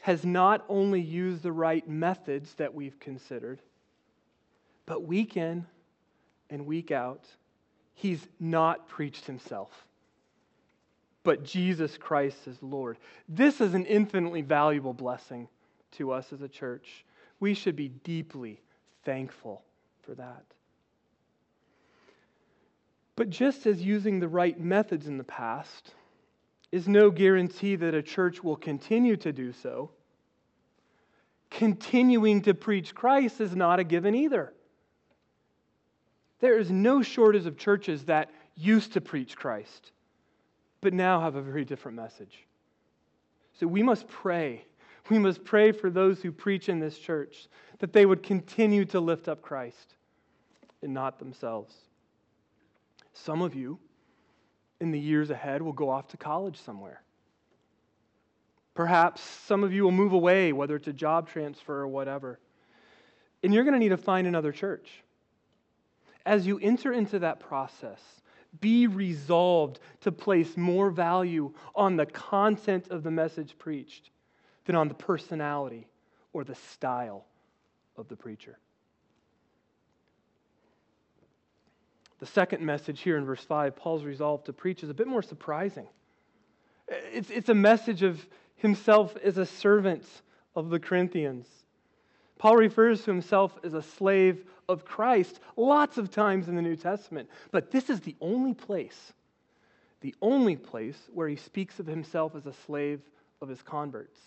has 0.00 0.24
not 0.24 0.64
only 0.68 1.00
used 1.00 1.44
the 1.44 1.52
right 1.52 1.88
methods 1.88 2.52
that 2.54 2.74
we've 2.74 2.98
considered, 2.98 3.62
but 4.86 5.04
week 5.04 5.36
in 5.36 5.66
and 6.50 6.66
week 6.66 6.90
out, 6.90 7.22
he's 7.94 8.26
not 8.40 8.88
preached 8.88 9.24
himself, 9.24 9.70
but 11.22 11.44
Jesus 11.44 11.96
Christ 11.96 12.48
is 12.48 12.60
Lord. 12.60 12.98
This 13.28 13.60
is 13.60 13.74
an 13.74 13.86
infinitely 13.86 14.42
valuable 14.42 14.94
blessing 14.94 15.46
to 15.92 16.10
us 16.10 16.32
as 16.32 16.42
a 16.42 16.48
church. 16.48 17.04
We 17.38 17.54
should 17.54 17.76
be 17.76 17.86
deeply 17.86 18.60
thankful 19.04 19.62
for 20.02 20.16
that. 20.16 20.42
But 23.18 23.30
just 23.30 23.66
as 23.66 23.82
using 23.82 24.20
the 24.20 24.28
right 24.28 24.60
methods 24.60 25.08
in 25.08 25.18
the 25.18 25.24
past 25.24 25.92
is 26.70 26.86
no 26.86 27.10
guarantee 27.10 27.74
that 27.74 27.92
a 27.92 28.00
church 28.00 28.44
will 28.44 28.54
continue 28.54 29.16
to 29.16 29.32
do 29.32 29.52
so, 29.52 29.90
continuing 31.50 32.42
to 32.42 32.54
preach 32.54 32.94
Christ 32.94 33.40
is 33.40 33.56
not 33.56 33.80
a 33.80 33.84
given 33.84 34.14
either. 34.14 34.52
There 36.38 36.60
is 36.60 36.70
no 36.70 37.02
shortage 37.02 37.46
of 37.46 37.58
churches 37.58 38.04
that 38.04 38.30
used 38.54 38.92
to 38.92 39.00
preach 39.00 39.36
Christ, 39.36 39.90
but 40.80 40.94
now 40.94 41.20
have 41.20 41.34
a 41.34 41.42
very 41.42 41.64
different 41.64 41.96
message. 41.96 42.46
So 43.58 43.66
we 43.66 43.82
must 43.82 44.06
pray. 44.06 44.64
We 45.10 45.18
must 45.18 45.44
pray 45.44 45.72
for 45.72 45.90
those 45.90 46.22
who 46.22 46.30
preach 46.30 46.68
in 46.68 46.78
this 46.78 46.96
church 46.96 47.48
that 47.80 47.92
they 47.92 48.06
would 48.06 48.22
continue 48.22 48.84
to 48.84 49.00
lift 49.00 49.26
up 49.26 49.42
Christ 49.42 49.96
and 50.82 50.94
not 50.94 51.18
themselves. 51.18 51.74
Some 53.24 53.42
of 53.42 53.54
you 53.54 53.78
in 54.80 54.90
the 54.90 55.00
years 55.00 55.30
ahead 55.30 55.62
will 55.62 55.72
go 55.72 55.90
off 55.90 56.08
to 56.08 56.16
college 56.16 56.56
somewhere. 56.60 57.02
Perhaps 58.74 59.20
some 59.20 59.64
of 59.64 59.72
you 59.72 59.82
will 59.82 59.90
move 59.90 60.12
away, 60.12 60.52
whether 60.52 60.76
it's 60.76 60.86
a 60.86 60.92
job 60.92 61.28
transfer 61.28 61.80
or 61.80 61.88
whatever. 61.88 62.38
And 63.42 63.52
you're 63.52 63.64
going 63.64 63.74
to 63.74 63.80
need 63.80 63.88
to 63.88 63.96
find 63.96 64.26
another 64.26 64.52
church. 64.52 65.02
As 66.24 66.46
you 66.46 66.58
enter 66.60 66.92
into 66.92 67.18
that 67.20 67.40
process, 67.40 68.00
be 68.60 68.86
resolved 68.86 69.80
to 70.02 70.12
place 70.12 70.56
more 70.56 70.90
value 70.90 71.52
on 71.74 71.96
the 71.96 72.06
content 72.06 72.88
of 72.88 73.02
the 73.02 73.10
message 73.10 73.58
preached 73.58 74.10
than 74.64 74.76
on 74.76 74.88
the 74.88 74.94
personality 74.94 75.88
or 76.32 76.44
the 76.44 76.54
style 76.54 77.26
of 77.96 78.08
the 78.08 78.16
preacher. 78.16 78.58
The 82.18 82.26
second 82.26 82.64
message 82.64 83.00
here 83.00 83.16
in 83.16 83.24
verse 83.24 83.42
5, 83.42 83.76
Paul's 83.76 84.04
resolve 84.04 84.44
to 84.44 84.52
preach, 84.52 84.82
is 84.82 84.90
a 84.90 84.94
bit 84.94 85.06
more 85.06 85.22
surprising. 85.22 85.86
It's, 86.88 87.30
it's 87.30 87.48
a 87.48 87.54
message 87.54 88.02
of 88.02 88.24
himself 88.56 89.16
as 89.22 89.38
a 89.38 89.46
servant 89.46 90.04
of 90.56 90.70
the 90.70 90.80
Corinthians. 90.80 91.46
Paul 92.38 92.56
refers 92.56 93.02
to 93.04 93.10
himself 93.10 93.56
as 93.62 93.74
a 93.74 93.82
slave 93.82 94.44
of 94.68 94.84
Christ 94.84 95.40
lots 95.56 95.98
of 95.98 96.10
times 96.10 96.48
in 96.48 96.56
the 96.56 96.62
New 96.62 96.76
Testament, 96.76 97.28
but 97.50 97.70
this 97.70 97.88
is 97.88 98.00
the 98.00 98.16
only 98.20 98.54
place, 98.54 99.12
the 100.00 100.14
only 100.20 100.56
place 100.56 100.98
where 101.12 101.28
he 101.28 101.36
speaks 101.36 101.78
of 101.78 101.86
himself 101.86 102.34
as 102.34 102.46
a 102.46 102.52
slave 102.66 103.00
of 103.40 103.48
his 103.48 103.62
converts. 103.62 104.18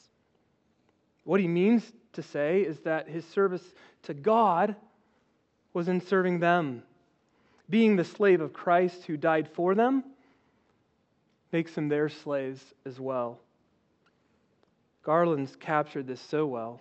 What 1.24 1.40
he 1.40 1.48
means 1.48 1.92
to 2.14 2.24
say 2.24 2.62
is 2.62 2.80
that 2.80 3.08
his 3.08 3.26
service 3.26 3.64
to 4.04 4.14
God 4.14 4.76
was 5.74 5.88
in 5.88 6.02
serving 6.02 6.40
them 6.40 6.84
being 7.72 7.96
the 7.96 8.04
slave 8.04 8.42
of 8.42 8.54
Christ 8.54 9.06
who 9.06 9.18
died 9.18 9.48
for 9.48 9.74
them 9.74 10.04
makes 11.52 11.74
them 11.74 11.88
their 11.88 12.10
slaves 12.10 12.62
as 12.86 13.00
well. 13.00 13.40
Garland's 15.04 15.56
captured 15.56 16.06
this 16.06 16.22
so 16.22 16.46
well. 16.46 16.80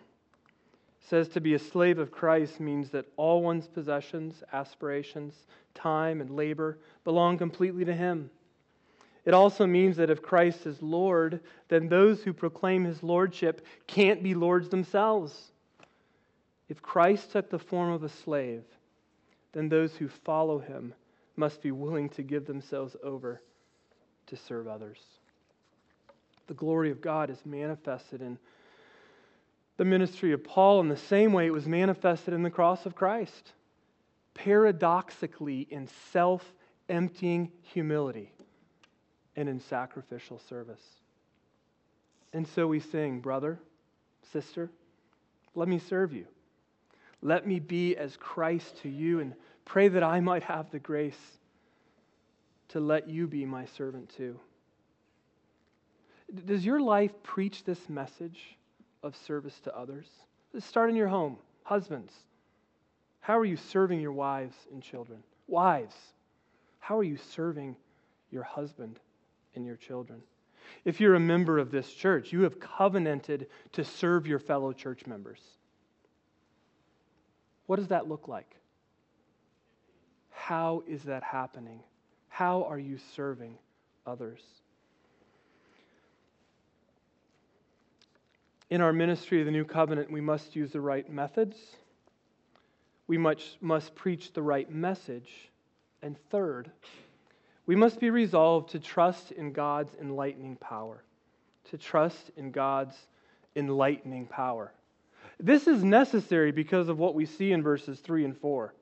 says 1.09 1.29
to 1.29 1.41
be 1.41 1.55
a 1.55 1.59
slave 1.59 1.99
of 1.99 2.11
Christ 2.11 2.61
means 2.61 2.91
that 2.91 3.07
all 3.17 3.43
one's 3.43 3.67
possessions, 3.67 4.43
aspirations, 4.53 5.35
time, 5.75 6.21
and 6.21 6.31
labor 6.31 6.79
belong 7.05 7.39
completely 7.39 7.85
to 7.85 7.95
Him. 7.95 8.31
It 9.25 9.35
also 9.35 9.67
means 9.67 9.97
that 9.97 10.11
if 10.11 10.23
Christ 10.23 10.67
is 10.67 10.83
Lord, 10.83 11.41
then 11.69 11.89
those 11.89 12.23
who 12.23 12.33
proclaim 12.33 12.85
His 12.85 13.03
Lordship 13.03 13.65
can't 13.87 14.23
be 14.23 14.35
Lords 14.35 14.69
themselves. 14.69 15.53
If 16.69 16.83
Christ 16.83 17.33
took 17.33 17.51
the 17.51 17.59
form 17.59 17.93
of 17.93 18.05
a 18.05 18.09
slave, 18.09 18.65
then 19.53 19.69
those 19.69 19.95
who 19.95 20.09
follow 20.09 20.59
Him 20.59 20.95
must 21.37 21.63
be 21.63 21.71
willing 21.71 22.09
to 22.11 22.23
give 22.23 22.47
themselves 22.47 22.97
over 23.03 23.41
to 24.27 24.37
serve 24.37 24.69
others. 24.69 24.99
The 26.47 26.55
glory 26.55 26.91
of 26.91 27.01
God 27.01 27.31
is 27.31 27.45
manifested 27.45 28.21
in 28.21 28.39
the 29.77 29.85
ministry 29.85 30.33
of 30.33 30.45
Paul 30.45 30.81
in 30.81 30.89
the 30.89 30.97
same 30.97 31.33
way 31.33 31.47
it 31.47 31.53
was 31.53 31.67
manifested 31.67 32.35
in 32.35 32.43
the 32.43 32.51
cross 32.51 32.85
of 32.87 32.95
Christ. 32.95 33.53
Paradoxically, 34.35 35.67
in 35.71 35.89
self 36.13 36.45
emptying 36.89 37.51
humility 37.63 38.33
and 39.37 39.49
in 39.49 39.61
sacrificial 39.61 40.39
service. 40.49 40.83
And 42.33 42.47
so 42.47 42.67
we 42.67 42.81
sing, 42.81 43.21
brother, 43.21 43.59
sister, 44.33 44.71
let 45.55 45.69
me 45.69 45.79
serve 45.79 46.13
you. 46.13 46.27
Let 47.23 47.47
me 47.47 47.61
be 47.61 47.97
as 47.97 48.17
Christ 48.17 48.79
to 48.83 48.89
you 48.89 49.21
and 49.21 49.35
pray 49.65 49.89
that 49.89 50.03
I 50.03 50.21
might 50.21 50.43
have 50.45 50.71
the 50.71 50.79
grace 50.79 51.39
to 52.69 52.81
let 52.81 53.09
you 53.09 53.27
be 53.27 53.45
my 53.45 53.67
servant 53.67 54.11
too. 54.17 54.39
Does 56.47 56.65
your 56.65 56.81
life 56.81 57.13
preach 57.23 57.65
this 57.65 57.89
message? 57.89 58.57
of 59.03 59.17
service 59.17 59.59
to 59.61 59.77
others. 59.77 60.07
Let's 60.53 60.67
start 60.67 60.91
in 60.91 60.97
your 60.97 61.09
home. 61.09 61.37
Husbands, 61.63 62.13
how 63.21 63.39
are 63.39 63.45
you 63.45 63.57
serving 63.57 64.01
your 64.01 64.13
wives 64.13 64.57
and 64.73 64.83
children? 64.83 65.23
Wives, 65.47 65.95
how 66.79 66.99
are 66.99 67.05
you 67.05 67.17
serving 67.17 67.77
your 68.31 68.43
husband 68.43 68.99
and 69.55 69.65
your 69.65 69.77
children? 69.77 70.21
If 70.85 71.01
you're 71.01 71.15
a 71.15 71.21
member 71.21 71.59
of 71.59 71.71
this 71.71 71.93
church, 71.93 72.33
you 72.33 72.43
have 72.43 72.61
covenanted 72.61 73.47
to 73.73 73.85
serve 73.85 74.27
your 74.27 74.39
fellow 74.39 74.73
church 74.73 75.07
members. 75.07 75.41
What 77.71 77.79
does 77.79 77.91
that 77.91 78.09
look 78.09 78.27
like? 78.27 78.57
How 80.31 80.83
is 80.89 81.05
that 81.05 81.23
happening? 81.23 81.79
How 82.29 82.65
are 82.65 82.81
you 82.81 82.99
serving 83.15 83.59
others? 84.05 84.41
In 88.71 88.81
our 88.81 88.93
ministry 88.93 89.39
of 89.39 89.47
the 89.47 89.53
new 89.53 89.65
covenant, 89.65 90.11
we 90.11 90.21
must 90.21 90.57
use 90.57 90.73
the 90.73 90.81
right 90.81 91.09
methods. 91.09 91.57
We 93.07 93.19
must, 93.19 93.63
must 93.63 93.95
preach 93.95 94.33
the 94.33 94.43
right 94.43 94.69
message. 94.69 95.31
And 96.03 96.17
third, 96.29 96.73
we 97.67 97.77
must 97.77 98.01
be 98.01 98.11
resolved 98.11 98.71
to 98.71 98.81
trust 98.81 99.31
in 99.31 99.53
God's 99.53 99.95
enlightening 100.01 100.57
power. 100.57 101.05
To 101.71 101.79
trust 101.79 102.33
in 102.37 102.51
God's 102.51 102.97
enlightening 103.55 104.27
power. 104.27 104.73
This 105.41 105.67
is 105.67 105.83
necessary 105.83 106.53
because 106.53 106.89
of 106.89 106.99
what 106.99 107.15
we 107.15 107.27
see 107.27 107.53
in 107.53 107.63
verses 107.63 108.01
3 108.01 108.25
and 108.25 108.37
4. 108.37 108.75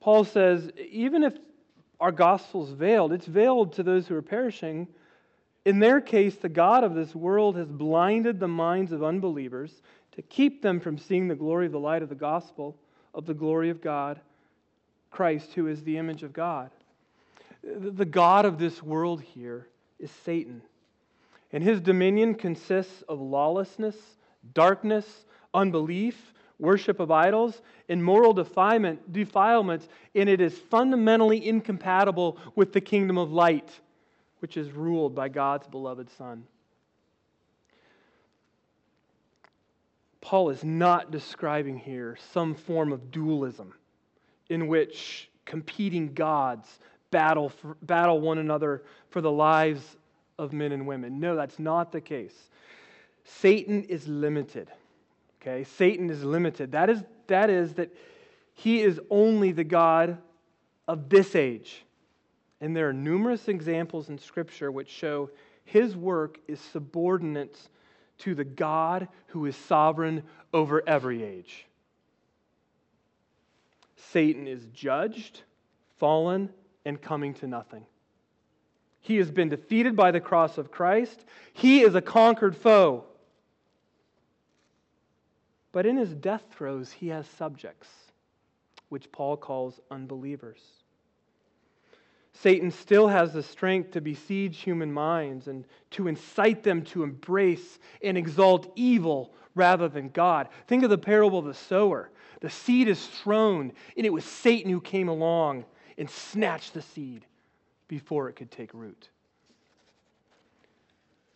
Paul 0.00 0.24
says, 0.24 0.70
even 0.90 1.22
if 1.22 1.34
our 2.00 2.12
gospel 2.12 2.64
is 2.64 2.72
veiled, 2.72 3.12
it's 3.12 3.26
veiled 3.26 3.74
to 3.74 3.82
those 3.82 4.06
who 4.06 4.16
are 4.16 4.22
perishing 4.22 4.88
in 5.64 5.78
their 5.78 6.00
case, 6.00 6.34
the 6.36 6.48
God 6.48 6.82
of 6.82 6.94
this 6.94 7.14
world 7.14 7.56
has 7.56 7.70
blinded 7.70 8.40
the 8.40 8.48
minds 8.48 8.90
of 8.90 9.04
unbelievers 9.04 9.82
to 10.12 10.22
keep 10.22 10.60
them 10.60 10.80
from 10.80 10.98
seeing 10.98 11.28
the 11.28 11.36
glory 11.36 11.66
of 11.66 11.72
the 11.72 11.78
light 11.78 12.02
of 12.02 12.08
the 12.08 12.14
gospel, 12.14 12.76
of 13.14 13.26
the 13.26 13.34
glory 13.34 13.70
of 13.70 13.80
God, 13.80 14.20
Christ, 15.10 15.52
who 15.54 15.68
is 15.68 15.84
the 15.84 15.98
image 15.98 16.24
of 16.24 16.32
God. 16.32 16.70
The 17.62 18.04
God 18.04 18.44
of 18.44 18.58
this 18.58 18.82
world 18.82 19.22
here 19.22 19.68
is 20.00 20.10
Satan. 20.24 20.62
And 21.52 21.62
his 21.62 21.80
dominion 21.80 22.34
consists 22.34 23.02
of 23.08 23.20
lawlessness, 23.20 23.96
darkness, 24.54 25.26
unbelief, 25.52 26.32
worship 26.58 27.00
of 27.00 27.10
idols, 27.10 27.60
and 27.88 28.02
moral 28.02 28.32
defilement, 28.32 29.12
defilements, 29.12 29.88
and 30.14 30.28
it 30.28 30.40
is 30.40 30.56
fundamentally 30.56 31.46
incompatible 31.46 32.38
with 32.54 32.72
the 32.72 32.80
kingdom 32.80 33.18
of 33.18 33.32
light 33.32 33.70
which 34.42 34.56
is 34.56 34.72
ruled 34.72 35.14
by 35.14 35.28
God's 35.28 35.68
beloved 35.68 36.10
Son. 36.10 36.44
Paul 40.20 40.50
is 40.50 40.64
not 40.64 41.10
describing 41.12 41.78
here 41.78 42.16
some 42.32 42.54
form 42.54 42.92
of 42.92 43.10
dualism 43.10 43.74
in 44.48 44.66
which 44.66 45.30
competing 45.44 46.14
gods 46.14 46.80
battle, 47.10 47.50
for, 47.50 47.76
battle 47.82 48.20
one 48.20 48.38
another 48.38 48.82
for 49.10 49.20
the 49.20 49.30
lives 49.30 49.96
of 50.38 50.52
men 50.52 50.72
and 50.72 50.86
women. 50.86 51.20
No, 51.20 51.36
that's 51.36 51.58
not 51.58 51.92
the 51.92 52.00
case. 52.00 52.34
Satan 53.24 53.84
is 53.84 54.08
limited. 54.08 54.70
Okay? 55.40 55.64
Satan 55.64 56.10
is 56.10 56.24
limited. 56.24 56.72
That 56.72 56.90
is, 56.90 57.02
that 57.26 57.50
is 57.50 57.74
that 57.74 57.90
he 58.54 58.80
is 58.80 59.00
only 59.10 59.52
the 59.52 59.64
God 59.64 60.18
of 60.88 61.08
this 61.08 61.34
age. 61.34 61.84
And 62.60 62.76
there 62.76 62.88
are 62.88 62.92
numerous 62.92 63.48
examples 63.48 64.08
in 64.08 64.18
Scripture 64.18 64.70
which 64.70 64.88
show 64.88 65.30
his 65.64 65.96
work 65.96 66.38
is 66.46 66.60
subordinate 66.60 67.56
to 68.18 68.34
the 68.34 68.44
God 68.44 69.08
who 69.28 69.46
is 69.46 69.56
sovereign 69.56 70.22
over 70.52 70.82
every 70.86 71.22
age. 71.22 71.66
Satan 73.96 74.46
is 74.46 74.66
judged, 74.74 75.42
fallen, 75.98 76.50
and 76.84 77.00
coming 77.00 77.34
to 77.34 77.46
nothing. 77.46 77.84
He 79.02 79.16
has 79.16 79.30
been 79.32 79.48
defeated 79.48 79.96
by 79.96 80.12
the 80.12 80.20
cross 80.20 80.58
of 80.58 80.70
Christ. 80.70 81.24
He 81.52 81.82
is 81.82 81.96
a 81.96 82.00
conquered 82.00 82.56
foe. 82.56 83.04
But 85.72 85.86
in 85.86 85.96
his 85.96 86.14
death 86.14 86.44
throes, 86.50 86.92
he 86.92 87.08
has 87.08 87.26
subjects, 87.26 87.88
which 88.90 89.10
Paul 89.10 89.36
calls 89.36 89.80
unbelievers. 89.90 90.60
Satan 92.32 92.70
still 92.70 93.08
has 93.08 93.32
the 93.32 93.42
strength 93.42 93.90
to 93.92 94.00
besiege 94.00 94.60
human 94.60 94.92
minds 94.92 95.48
and 95.48 95.64
to 95.90 96.06
incite 96.06 96.62
them 96.62 96.82
to 96.82 97.02
embrace 97.02 97.80
and 98.02 98.16
exalt 98.16 98.72
evil 98.76 99.34
rather 99.54 99.88
than 99.88 100.10
God. 100.10 100.48
Think 100.68 100.84
of 100.84 100.90
the 100.90 100.96
parable 100.96 101.40
of 101.40 101.44
the 101.44 101.54
sower. 101.54 102.10
The 102.40 102.50
seed 102.50 102.88
is 102.88 103.04
thrown, 103.04 103.72
and 103.96 104.06
it 104.06 104.12
was 104.12 104.24
Satan 104.24 104.70
who 104.70 104.80
came 104.80 105.08
along 105.08 105.64
and 105.98 106.08
snatched 106.08 106.74
the 106.74 106.82
seed 106.82 107.26
before 107.92 108.30
it 108.30 108.36
could 108.36 108.50
take 108.50 108.72
root. 108.72 109.10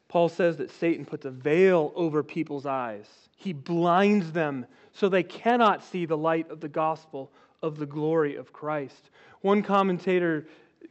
Paul 0.08 0.30
says 0.30 0.56
that 0.56 0.70
Satan 0.70 1.04
puts 1.04 1.26
a 1.26 1.30
veil 1.30 1.92
over 1.94 2.22
people's 2.22 2.64
eyes. 2.64 3.04
He 3.36 3.52
blinds 3.52 4.32
them 4.32 4.64
so 4.94 5.10
they 5.10 5.22
cannot 5.22 5.84
see 5.84 6.06
the 6.06 6.16
light 6.16 6.50
of 6.50 6.60
the 6.60 6.68
gospel 6.70 7.30
of 7.62 7.76
the 7.76 7.84
glory 7.84 8.36
of 8.36 8.54
Christ. 8.54 9.10
One 9.42 9.62
commentator 9.62 10.46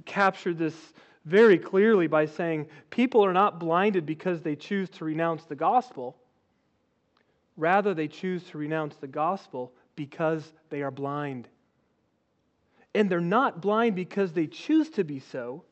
captured 0.05 0.59
this 0.59 0.75
very 1.25 1.57
clearly 1.57 2.05
by 2.05 2.27
saying 2.27 2.67
people 2.91 3.25
are 3.25 3.33
not 3.33 3.59
blinded 3.59 4.05
because 4.05 4.41
they 4.41 4.55
choose 4.55 4.91
to 4.91 5.03
renounce 5.03 5.45
the 5.45 5.55
gospel. 5.55 6.15
Rather, 7.57 7.95
they 7.95 8.07
choose 8.07 8.43
to 8.51 8.59
renounce 8.59 8.97
the 8.97 9.07
gospel 9.07 9.73
because 9.95 10.53
they 10.69 10.83
are 10.83 10.91
blind. 10.91 11.47
And 12.95 13.09
they're 13.09 13.19
not 13.19 13.61
blind 13.61 13.95
because 13.95 14.33
they 14.33 14.47
choose 14.47 14.89
to 14.91 15.03
be 15.03 15.19
so, 15.19 15.63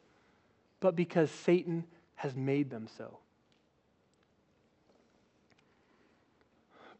but 0.79 0.95
because 0.95 1.31
Satan 1.31 1.86
has 2.15 2.36
made 2.36 2.69
them 2.69 2.88
so. 2.97 3.17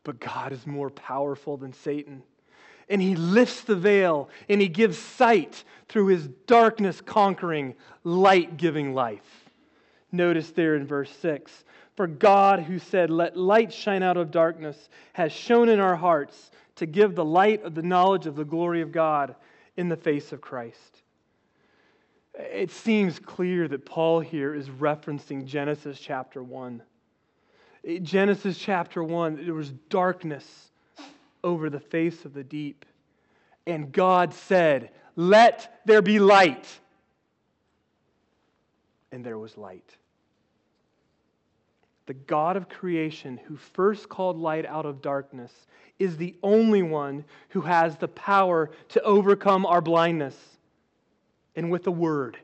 But 0.04 0.20
God 0.20 0.52
is 0.52 0.66
more 0.66 0.90
powerful 0.90 1.58
than 1.58 1.74
Satan 1.74 2.24
and 2.90 3.02
he 3.02 3.16
lifts 3.16 3.62
the 3.62 3.76
veil 3.76 4.30
and 4.50 4.62
he 4.62 4.68
gives 4.68 4.98
sight 4.98 5.64
through 5.88 6.08
his 6.08 6.28
darkness 6.48 7.02
conquering, 7.02 7.76
light 8.04 8.58
giving 8.58 8.94
life. 8.94 9.50
Notice 10.12 10.52
there 10.52 10.76
in 10.76 10.86
verse 10.86 11.12
6 11.22 11.64
For 11.96 12.08
God, 12.08 12.62
who 12.62 12.80
said, 12.80 13.10
Let 13.10 13.38
light 13.38 13.74
shine 13.74 14.04
out 14.04 14.18
of 14.18 14.32
darkness, 14.32 14.90
has 15.14 15.32
shone 15.32 15.70
in 15.70 15.80
our 15.80 15.96
hearts 15.96 16.52
to 16.76 16.86
give 16.86 17.16
the 17.16 17.26
light 17.26 17.64
of 17.64 17.76
the 17.76 17.82
knowledge 17.82 18.26
of 18.26 18.36
the 18.36 18.46
glory 18.46 18.82
of 18.82 18.92
God 18.92 19.36
in 19.78 19.90
the 19.90 19.98
face 19.98 20.32
of 20.32 20.42
Christ. 20.42 21.02
It 22.36 22.72
seems 22.72 23.20
clear 23.20 23.68
that 23.68 23.86
Paul 23.86 24.20
here 24.20 24.56
is 24.56 24.70
referencing 24.70 25.46
Genesis 25.46 26.00
chapter 26.00 26.42
1. 26.42 26.82
Genesis 28.02 28.58
chapter 28.58 29.04
1, 29.04 29.46
there 29.46 29.54
was 29.54 29.72
darkness 29.90 30.72
over 31.44 31.70
the 31.70 31.80
face 31.80 32.26
of 32.26 32.34
the 32.34 32.44
deep. 32.44 32.86
And 33.68 33.92
God 33.92 34.34
said, 34.34 34.92
Let 35.16 35.82
there 35.86 36.02
be 36.02 36.20
light. 36.20 36.68
And 39.12 39.24
there 39.24 39.38
was 39.38 39.58
light. 39.58 39.98
The 42.06 42.14
God 42.14 42.58
of 42.58 42.70
creation 42.70 43.40
who 43.46 43.56
first 43.56 44.10
called 44.10 44.38
light 44.38 44.66
out 44.66 44.86
of 44.86 45.02
darkness, 45.02 45.52
is 46.00 46.18
the 46.18 46.36
only 46.44 46.82
one 46.82 47.24
who 47.50 47.62
has 47.62 47.96
the 47.98 48.08
power 48.08 48.72
to 48.90 49.02
overcome 49.04 49.66
our 49.66 49.82
blindness. 49.82 50.36
And 51.56 51.72
with 51.72 51.88
a 51.88 51.92
word, 51.92 52.38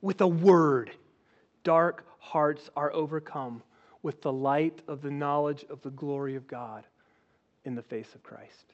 with 0.00 0.20
a 0.20 0.26
word, 0.26 0.90
dark 1.64 2.06
hearts 2.18 2.70
are 2.76 2.92
overcome 2.92 3.62
with 4.02 4.22
the 4.22 4.32
light 4.32 4.80
of 4.86 5.02
the 5.02 5.10
knowledge 5.10 5.64
of 5.68 5.82
the 5.82 5.90
glory 5.90 6.36
of 6.36 6.46
God 6.46 6.84
in 7.64 7.74
the 7.74 7.82
face 7.82 8.14
of 8.14 8.22
Christ. 8.22 8.72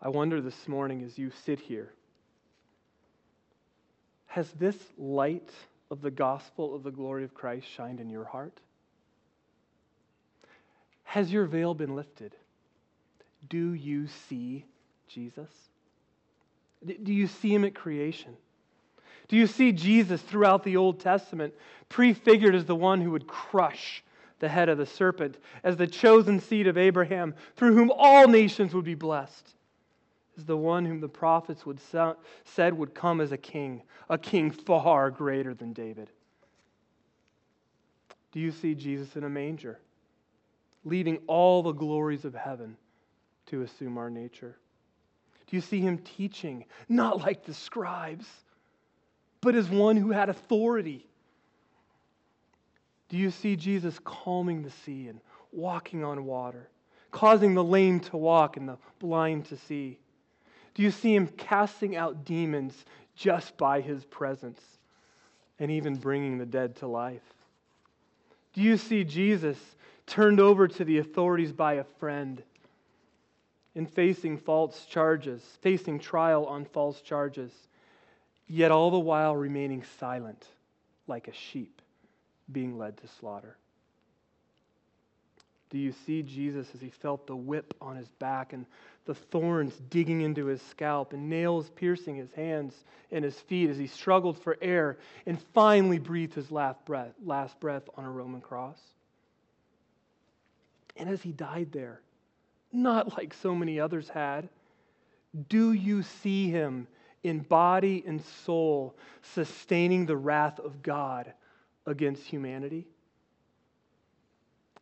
I 0.00 0.08
wonder 0.08 0.40
this 0.40 0.68
morning 0.68 1.02
as 1.02 1.18
you 1.18 1.32
sit 1.44 1.58
here 1.58 1.92
has 4.28 4.50
this 4.52 4.76
light 4.96 5.50
of 5.90 6.00
the 6.00 6.10
gospel 6.10 6.74
of 6.74 6.82
the 6.82 6.90
glory 6.90 7.24
of 7.24 7.34
Christ 7.34 7.66
shined 7.66 8.00
in 8.00 8.08
your 8.08 8.24
heart? 8.24 8.60
Has 11.04 11.32
your 11.32 11.46
veil 11.46 11.74
been 11.74 11.96
lifted? 11.96 12.36
Do 13.48 13.72
you 13.72 14.06
see 14.28 14.64
Jesus? 15.08 15.50
Do 16.84 17.12
you 17.12 17.26
see 17.26 17.52
him 17.52 17.64
at 17.64 17.74
creation? 17.74 18.36
Do 19.28 19.36
you 19.36 19.46
see 19.46 19.72
Jesus 19.72 20.20
throughout 20.22 20.64
the 20.64 20.76
Old 20.76 21.00
Testament 21.00 21.54
prefigured 21.88 22.54
as 22.54 22.66
the 22.66 22.76
one 22.76 23.00
who 23.00 23.10
would 23.10 23.26
crush 23.26 24.04
the 24.38 24.48
head 24.48 24.68
of 24.68 24.78
the 24.78 24.86
serpent, 24.86 25.36
as 25.64 25.76
the 25.76 25.86
chosen 25.86 26.40
seed 26.40 26.66
of 26.66 26.78
Abraham, 26.78 27.34
through 27.56 27.74
whom 27.74 27.90
all 27.96 28.28
nations 28.28 28.74
would 28.74 28.84
be 28.84 28.94
blessed? 28.94 29.54
As 30.38 30.44
the 30.44 30.56
one 30.56 30.84
whom 30.84 31.00
the 31.00 31.08
prophets 31.08 31.66
would 31.66 31.80
said 32.44 32.72
would 32.72 32.94
come 32.94 33.20
as 33.20 33.32
a 33.32 33.36
king, 33.36 33.82
a 34.08 34.16
king 34.16 34.50
far 34.66 35.10
greater 35.10 35.52
than 35.52 35.72
David. 35.72 36.10
Do 38.30 38.38
you 38.38 38.52
see 38.52 38.76
Jesus 38.76 39.16
in 39.16 39.24
a 39.24 39.28
manger, 39.28 39.80
leaving 40.84 41.18
all 41.26 41.62
the 41.62 41.72
glories 41.72 42.24
of 42.24 42.34
heaven 42.34 42.76
to 43.46 43.62
assume 43.62 43.98
our 43.98 44.10
nature? 44.10 44.56
Do 45.48 45.56
you 45.56 45.62
see 45.62 45.80
him 45.80 45.98
teaching, 45.98 46.66
not 46.88 47.20
like 47.20 47.44
the 47.44 47.54
scribes, 47.54 48.26
but 49.40 49.56
as 49.56 49.68
one 49.68 49.96
who 49.96 50.12
had 50.12 50.28
authority? 50.28 51.08
Do 53.08 53.16
you 53.16 53.30
see 53.30 53.56
Jesus 53.56 53.98
calming 54.04 54.62
the 54.62 54.70
sea 54.70 55.08
and 55.08 55.20
walking 55.50 56.04
on 56.04 56.26
water, 56.26 56.68
causing 57.10 57.54
the 57.54 57.64
lame 57.64 57.98
to 58.00 58.16
walk 58.16 58.56
and 58.56 58.68
the 58.68 58.76
blind 59.00 59.46
to 59.46 59.56
see? 59.56 59.98
Do 60.78 60.84
you 60.84 60.92
see 60.92 61.12
him 61.12 61.26
casting 61.26 61.96
out 61.96 62.24
demons 62.24 62.84
just 63.16 63.56
by 63.56 63.80
his 63.80 64.04
presence 64.04 64.60
and 65.58 65.72
even 65.72 65.96
bringing 65.96 66.38
the 66.38 66.46
dead 66.46 66.76
to 66.76 66.86
life? 66.86 67.34
Do 68.54 68.62
you 68.62 68.76
see 68.76 69.02
Jesus 69.02 69.58
turned 70.06 70.38
over 70.38 70.68
to 70.68 70.84
the 70.84 70.98
authorities 70.98 71.50
by 71.50 71.74
a 71.74 71.84
friend 71.98 72.40
in 73.74 73.86
facing 73.86 74.38
false 74.38 74.84
charges, 74.84 75.42
facing 75.62 75.98
trial 75.98 76.46
on 76.46 76.64
false 76.64 77.00
charges, 77.00 77.50
yet 78.46 78.70
all 78.70 78.92
the 78.92 79.00
while 79.00 79.34
remaining 79.34 79.82
silent 79.98 80.46
like 81.08 81.26
a 81.26 81.32
sheep 81.32 81.82
being 82.52 82.78
led 82.78 82.98
to 82.98 83.08
slaughter? 83.08 83.56
Do 85.70 85.78
you 85.78 85.92
see 86.06 86.22
Jesus 86.22 86.68
as 86.74 86.80
he 86.80 86.90
felt 86.90 87.26
the 87.26 87.36
whip 87.36 87.74
on 87.80 87.96
his 87.96 88.08
back 88.18 88.52
and 88.52 88.64
the 89.04 89.14
thorns 89.14 89.74
digging 89.90 90.22
into 90.22 90.46
his 90.46 90.62
scalp 90.62 91.12
and 91.12 91.28
nails 91.28 91.70
piercing 91.70 92.16
his 92.16 92.32
hands 92.32 92.74
and 93.10 93.24
his 93.24 93.38
feet 93.40 93.68
as 93.70 93.76
he 93.76 93.86
struggled 93.86 94.38
for 94.38 94.56
air 94.62 94.98
and 95.26 95.40
finally 95.54 95.98
breathed 95.98 96.34
his 96.34 96.50
last 96.50 96.84
breath, 96.84 97.12
last 97.24 97.58
breath 97.60 97.82
on 97.96 98.04
a 98.04 98.10
Roman 98.10 98.40
cross? 98.40 98.78
And 100.96 101.08
as 101.08 101.22
he 101.22 101.32
died 101.32 101.72
there, 101.72 102.00
not 102.72 103.16
like 103.16 103.34
so 103.34 103.54
many 103.54 103.78
others 103.78 104.08
had. 104.08 104.48
Do 105.48 105.72
you 105.72 106.02
see 106.02 106.50
him 106.50 106.86
in 107.22 107.40
body 107.40 108.02
and 108.06 108.22
soul 108.22 108.94
sustaining 109.22 110.06
the 110.06 110.16
wrath 110.16 110.58
of 110.60 110.82
God 110.82 111.32
against 111.86 112.24
humanity? 112.24 112.86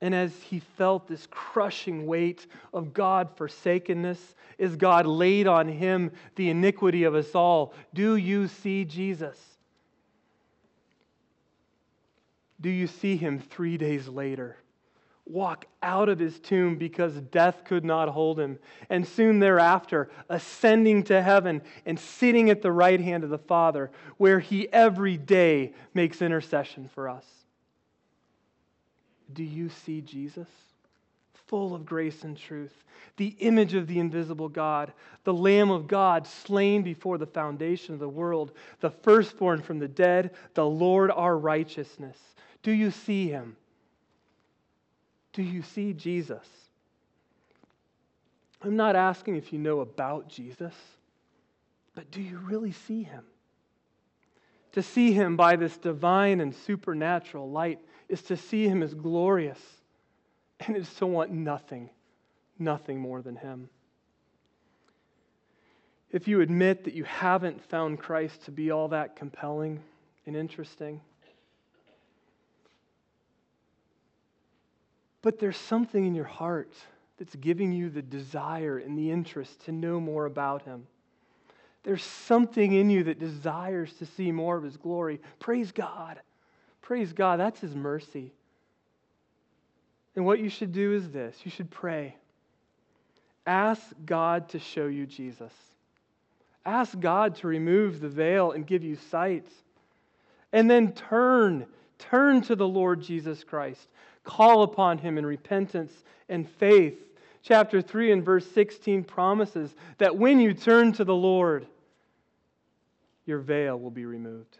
And 0.00 0.14
as 0.14 0.34
he 0.42 0.60
felt 0.60 1.08
this 1.08 1.26
crushing 1.30 2.06
weight 2.06 2.46
of 2.72 2.92
God 2.92 3.30
forsakenness, 3.36 4.34
as 4.58 4.76
God 4.76 5.06
laid 5.06 5.46
on 5.46 5.68
him 5.68 6.12
the 6.34 6.50
iniquity 6.50 7.04
of 7.04 7.14
us 7.14 7.34
all, 7.34 7.74
do 7.94 8.16
you 8.16 8.48
see 8.48 8.84
Jesus? 8.84 9.38
Do 12.60 12.68
you 12.70 12.86
see 12.86 13.16
him 13.16 13.38
three 13.38 13.76
days 13.76 14.08
later? 14.08 14.56
walk 15.26 15.66
out 15.82 16.08
of 16.08 16.18
his 16.20 16.38
tomb 16.38 16.76
because 16.76 17.14
death 17.14 17.64
could 17.64 17.84
not 17.84 18.08
hold 18.08 18.38
him. 18.38 18.58
And 18.88 19.06
soon 19.06 19.40
thereafter, 19.40 20.08
ascending 20.28 21.02
to 21.04 21.20
heaven 21.20 21.62
and 21.84 21.98
sitting 21.98 22.48
at 22.48 22.62
the 22.62 22.72
right 22.72 23.00
hand 23.00 23.24
of 23.24 23.30
the 23.30 23.38
Father, 23.38 23.90
where 24.16 24.38
he 24.38 24.72
every 24.72 25.16
day 25.16 25.74
makes 25.94 26.22
intercession 26.22 26.88
for 26.94 27.08
us. 27.08 27.24
Do 29.32 29.44
you 29.44 29.68
see 29.68 30.00
Jesus? 30.00 30.48
Full 31.46 31.74
of 31.74 31.86
grace 31.86 32.24
and 32.24 32.36
truth, 32.36 32.74
the 33.16 33.36
image 33.38 33.74
of 33.74 33.86
the 33.86 34.00
invisible 34.00 34.48
God, 34.48 34.92
the 35.22 35.32
Lamb 35.32 35.70
of 35.70 35.86
God 35.86 36.26
slain 36.26 36.82
before 36.82 37.18
the 37.18 37.26
foundation 37.26 37.94
of 37.94 38.00
the 38.00 38.08
world, 38.08 38.50
the 38.80 38.90
firstborn 38.90 39.62
from 39.62 39.78
the 39.78 39.86
dead, 39.86 40.32
the 40.54 40.66
Lord 40.66 41.12
our 41.12 41.38
righteousness. 41.38 42.18
Do 42.64 42.72
you 42.72 42.90
see 42.90 43.28
him? 43.28 43.56
Do 45.32 45.42
you 45.42 45.62
see 45.62 45.92
Jesus? 45.92 46.46
I'm 48.60 48.74
not 48.74 48.96
asking 48.96 49.36
if 49.36 49.52
you 49.52 49.60
know 49.60 49.80
about 49.80 50.28
Jesus, 50.28 50.74
but 51.94 52.10
do 52.10 52.20
you 52.20 52.38
really 52.38 52.72
see 52.72 53.04
him? 53.04 53.22
To 54.76 54.82
see 54.82 55.12
him 55.12 55.36
by 55.36 55.56
this 55.56 55.78
divine 55.78 56.38
and 56.42 56.54
supernatural 56.54 57.50
light 57.50 57.80
is 58.10 58.20
to 58.24 58.36
see 58.36 58.68
him 58.68 58.82
as 58.82 58.92
glorious 58.92 59.58
and 60.60 60.76
is 60.76 60.92
to 60.96 61.06
want 61.06 61.30
nothing, 61.30 61.88
nothing 62.58 63.00
more 63.00 63.22
than 63.22 63.36
him. 63.36 63.70
If 66.12 66.28
you 66.28 66.42
admit 66.42 66.84
that 66.84 66.92
you 66.92 67.04
haven't 67.04 67.64
found 67.64 67.98
Christ 68.00 68.44
to 68.44 68.50
be 68.50 68.70
all 68.70 68.88
that 68.88 69.16
compelling 69.16 69.80
and 70.26 70.36
interesting, 70.36 71.00
But 75.22 75.40
there's 75.40 75.56
something 75.56 76.06
in 76.06 76.14
your 76.14 76.26
heart 76.26 76.72
that's 77.18 77.34
giving 77.34 77.72
you 77.72 77.88
the 77.88 78.02
desire 78.02 78.78
and 78.78 78.96
the 78.96 79.10
interest 79.10 79.64
to 79.64 79.72
know 79.72 79.98
more 79.98 80.26
about 80.26 80.62
Him. 80.62 80.86
There's 81.86 82.02
something 82.02 82.72
in 82.72 82.90
you 82.90 83.04
that 83.04 83.20
desires 83.20 83.92
to 84.00 84.06
see 84.06 84.32
more 84.32 84.56
of 84.56 84.64
His 84.64 84.76
glory. 84.76 85.20
Praise 85.38 85.70
God. 85.70 86.18
Praise 86.82 87.12
God. 87.12 87.38
That's 87.38 87.60
His 87.60 87.76
mercy. 87.76 88.32
And 90.16 90.26
what 90.26 90.40
you 90.40 90.48
should 90.48 90.72
do 90.72 90.94
is 90.94 91.08
this 91.10 91.36
you 91.44 91.50
should 91.52 91.70
pray. 91.70 92.16
Ask 93.46 93.84
God 94.04 94.48
to 94.48 94.58
show 94.58 94.86
you 94.86 95.06
Jesus. 95.06 95.52
Ask 96.64 96.98
God 96.98 97.36
to 97.36 97.46
remove 97.46 98.00
the 98.00 98.08
veil 98.08 98.50
and 98.50 98.66
give 98.66 98.82
you 98.82 98.96
sight. 98.96 99.46
And 100.52 100.68
then 100.68 100.90
turn, 100.90 101.66
turn 102.00 102.40
to 102.42 102.56
the 102.56 102.66
Lord 102.66 103.00
Jesus 103.00 103.44
Christ. 103.44 103.86
Call 104.24 104.64
upon 104.64 104.98
him 104.98 105.18
in 105.18 105.24
repentance 105.24 105.92
and 106.28 106.50
faith. 106.50 106.98
Chapter 107.42 107.80
3 107.80 108.10
and 108.10 108.24
verse 108.24 108.50
16 108.50 109.04
promises 109.04 109.72
that 109.98 110.16
when 110.16 110.40
you 110.40 110.52
turn 110.52 110.92
to 110.94 111.04
the 111.04 111.14
Lord, 111.14 111.68
your 113.26 113.38
veil 113.38 113.78
will 113.78 113.90
be 113.90 114.06
removed. 114.06 114.58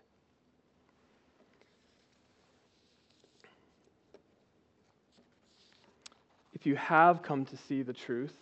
If 6.52 6.66
you 6.66 6.76
have 6.76 7.22
come 7.22 7.44
to 7.46 7.56
see 7.56 7.82
the 7.82 7.92
truth, 7.92 8.34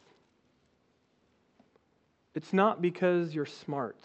it's 2.34 2.52
not 2.52 2.80
because 2.80 3.34
you're 3.34 3.46
smart, 3.46 3.98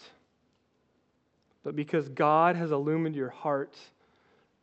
but 1.64 1.74
because 1.74 2.08
God 2.10 2.54
has 2.56 2.70
illumined 2.70 3.16
your 3.16 3.30
heart 3.30 3.76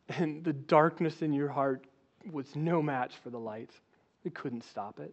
and 0.08 0.44
the 0.44 0.52
darkness 0.52 1.22
in 1.22 1.32
your 1.32 1.48
heart 1.48 1.84
was 2.30 2.54
no 2.54 2.80
match 2.80 3.14
for 3.22 3.30
the 3.30 3.38
light. 3.38 3.70
It 4.24 4.34
couldn't 4.34 4.64
stop 4.64 5.00
it. 5.00 5.12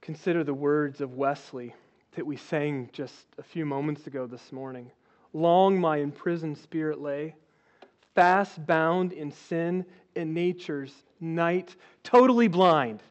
Consider 0.00 0.44
the 0.44 0.54
words 0.54 1.00
of 1.00 1.14
Wesley 1.14 1.74
that 2.16 2.26
we 2.26 2.36
sang 2.36 2.88
just 2.92 3.26
a 3.38 3.42
few 3.42 3.66
moments 3.66 4.06
ago 4.06 4.26
this 4.26 4.52
morning. 4.52 4.90
Long 5.32 5.80
my 5.80 5.98
imprisoned 5.98 6.58
spirit 6.58 7.00
lay, 7.00 7.34
fast 8.14 8.64
bound 8.66 9.12
in 9.12 9.32
sin 9.32 9.84
and 10.14 10.32
nature's 10.32 10.92
night, 11.20 11.74
totally 12.02 12.48
blind, 12.48 13.02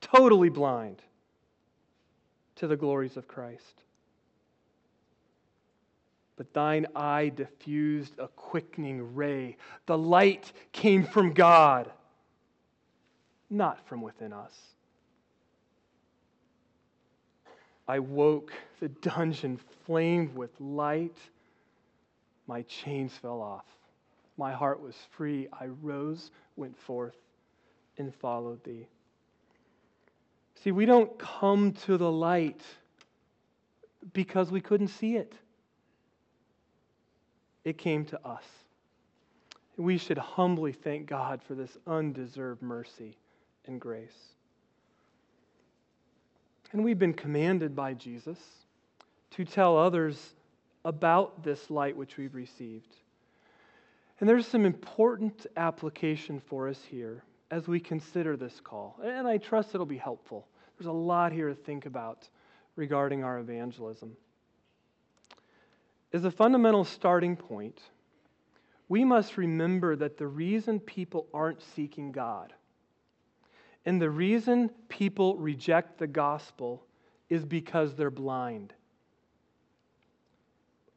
totally 0.00 0.48
blind 0.48 1.02
to 2.56 2.66
the 2.66 2.76
glories 2.76 3.16
of 3.16 3.26
Christ. 3.26 3.82
but 6.40 6.54
thine 6.54 6.86
eye 6.96 7.28
diffused 7.28 8.18
a 8.18 8.26
quickening 8.28 9.14
ray. 9.14 9.58
The 9.84 9.98
light 9.98 10.50
came 10.72 11.04
from 11.04 11.34
God, 11.34 11.92
not 13.50 13.86
from 13.86 14.00
within 14.00 14.32
us. 14.32 14.58
I 17.88 17.98
woke, 17.98 18.52
the 18.80 18.88
dungeon 18.88 19.58
flamed 19.84 20.34
with 20.34 20.50
light. 20.60 21.16
My 22.46 22.62
chains 22.62 23.12
fell 23.20 23.40
off. 23.40 23.64
My 24.36 24.52
heart 24.52 24.80
was 24.80 24.94
free. 25.10 25.48
I 25.52 25.66
rose, 25.82 26.30
went 26.56 26.78
forth, 26.78 27.16
and 27.98 28.14
followed 28.14 28.62
thee. 28.64 28.86
See, 30.62 30.72
we 30.72 30.86
don't 30.86 31.18
come 31.18 31.72
to 31.86 31.96
the 31.96 32.10
light 32.10 32.62
because 34.12 34.50
we 34.50 34.60
couldn't 34.60 34.88
see 34.88 35.16
it 35.16 35.34
it 37.64 37.78
came 37.78 38.04
to 38.06 38.26
us. 38.26 38.44
We 39.76 39.98
should 39.98 40.18
humbly 40.18 40.72
thank 40.72 41.06
God 41.06 41.42
for 41.42 41.54
this 41.54 41.76
undeserved 41.86 42.62
mercy 42.62 43.16
and 43.66 43.80
grace. 43.80 44.34
And 46.72 46.84
we've 46.84 46.98
been 46.98 47.14
commanded 47.14 47.74
by 47.74 47.94
Jesus 47.94 48.38
to 49.32 49.44
tell 49.44 49.76
others 49.76 50.34
about 50.84 51.42
this 51.42 51.70
light 51.70 51.96
which 51.96 52.16
we've 52.16 52.34
received. 52.34 52.96
And 54.18 54.28
there's 54.28 54.46
some 54.46 54.64
important 54.64 55.46
application 55.56 56.40
for 56.40 56.68
us 56.68 56.80
here 56.88 57.24
as 57.50 57.66
we 57.66 57.80
consider 57.80 58.36
this 58.36 58.60
call. 58.60 59.00
And 59.02 59.26
I 59.26 59.38
trust 59.38 59.74
it'll 59.74 59.86
be 59.86 59.96
helpful. 59.96 60.46
There's 60.78 60.86
a 60.86 60.92
lot 60.92 61.32
here 61.32 61.48
to 61.48 61.54
think 61.54 61.86
about 61.86 62.28
regarding 62.76 63.24
our 63.24 63.38
evangelism 63.38 64.16
is 66.12 66.24
a 66.24 66.30
fundamental 66.30 66.84
starting 66.84 67.36
point. 67.36 67.80
We 68.88 69.04
must 69.04 69.36
remember 69.36 69.94
that 69.96 70.18
the 70.18 70.26
reason 70.26 70.80
people 70.80 71.28
aren't 71.32 71.62
seeking 71.62 72.10
God 72.10 72.52
and 73.86 74.00
the 74.00 74.10
reason 74.10 74.70
people 74.88 75.36
reject 75.36 75.98
the 75.98 76.06
gospel 76.06 76.84
is 77.28 77.44
because 77.44 77.94
they're 77.94 78.10
blind. 78.10 78.74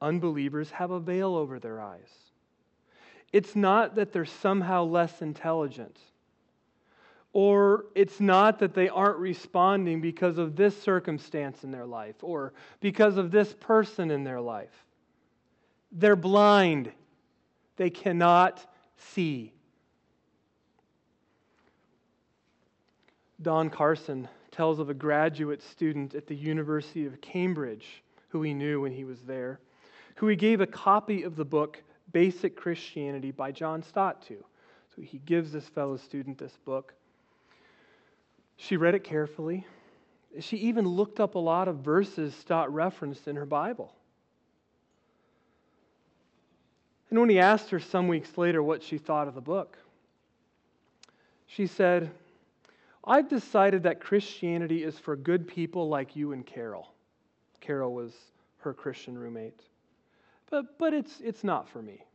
Unbelievers 0.02 0.70
have 0.72 0.92
a 0.92 1.00
veil 1.00 1.36
over 1.36 1.60
their 1.60 1.80
eyes. 1.80 2.12
It's 3.32 3.56
not 3.56 3.96
that 3.96 4.12
they're 4.12 4.26
somehow 4.26 4.84
less 4.84 5.22
intelligent, 5.22 5.98
or 7.32 7.86
it's 7.96 8.20
not 8.20 8.60
that 8.60 8.74
they 8.76 8.90
aren't 8.90 9.18
responding 9.18 10.02
because 10.02 10.38
of 10.38 10.56
this 10.56 10.80
circumstance 10.80 11.64
in 11.64 11.72
their 11.72 11.86
life, 11.86 12.16
or 12.22 12.54
because 12.80 13.18
of 13.18 13.32
this 13.32 13.56
person 13.60 14.12
in 14.12 14.24
their 14.24 14.42
life. 14.42 14.86
They're 15.92 16.16
blind, 16.16 16.92
they 17.78 17.90
cannot 17.90 18.64
see. 18.98 19.54
Don 23.42 23.70
Carson 23.70 24.28
tells 24.52 24.80
of 24.80 24.90
a 24.90 24.94
graduate 24.94 25.62
student 25.62 26.16
at 26.16 26.28
the 26.28 26.36
University 26.36 27.06
of 27.06 27.20
Cambridge 27.22 28.04
who 28.30 28.42
he 28.42 28.54
knew 28.54 28.82
when 28.82 28.92
he 28.92 29.04
was 29.04 29.22
there, 29.22 29.60
who 30.16 30.28
he 30.28 30.36
gave 30.36 30.62
a 30.62 30.68
copy 30.68 31.24
of 31.24 31.36
the 31.36 31.46
book 31.46 31.82
Basic 32.12 32.56
Christianity 32.56 33.32
by 33.32 33.52
John 33.52 33.82
Stott 33.84 34.22
to. 34.28 34.44
So 34.96 35.02
he 35.02 35.20
gives 35.20 35.52
this 35.52 35.68
fellow 35.68 35.98
student 35.98 36.38
this 36.38 36.58
book. 36.66 36.94
She 38.58 38.78
read 38.78 38.96
it 38.96 39.04
carefully. 39.04 39.66
She 40.40 40.58
even 40.58 40.88
looked 40.88 41.20
up 41.20 41.36
a 41.36 41.40
lot 41.40 41.68
of 41.68 41.78
verses 41.78 42.36
Stott 42.36 42.74
referenced 42.74 43.28
in 43.28 43.36
her 43.36 43.46
Bible. 43.46 43.94
And 47.10 47.20
when 47.20 47.30
he 47.30 47.40
asked 47.40 47.70
her 47.70 47.80
some 47.80 48.08
weeks 48.08 48.38
later 48.38 48.64
what 48.64 48.82
she 48.82 48.98
thought 48.98 49.28
of 49.28 49.36
the 49.36 49.42
book, 49.42 49.78
she 51.46 51.68
said, 51.68 52.10
I've 53.06 53.30
decided 53.30 53.84
that 53.84 54.00
Christianity 54.00 54.84
is 54.84 54.98
for 54.98 55.16
good 55.16 55.48
people 55.48 55.90
like 55.90 56.16
you 56.16 56.32
and 56.32 56.46
Carol. 56.46 56.94
Carol 57.60 57.94
was 57.94 58.14
her 58.60 58.74
Christian 58.74 59.18
roommate. 59.18 59.62
But, 60.50 60.78
but 60.78 60.94
it's, 60.94 61.20
it's 61.20 61.44
not 61.44 61.68
for 61.68 61.82
me. 61.82 62.06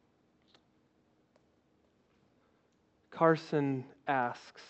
Carson 3.10 3.84
asks, 4.06 4.62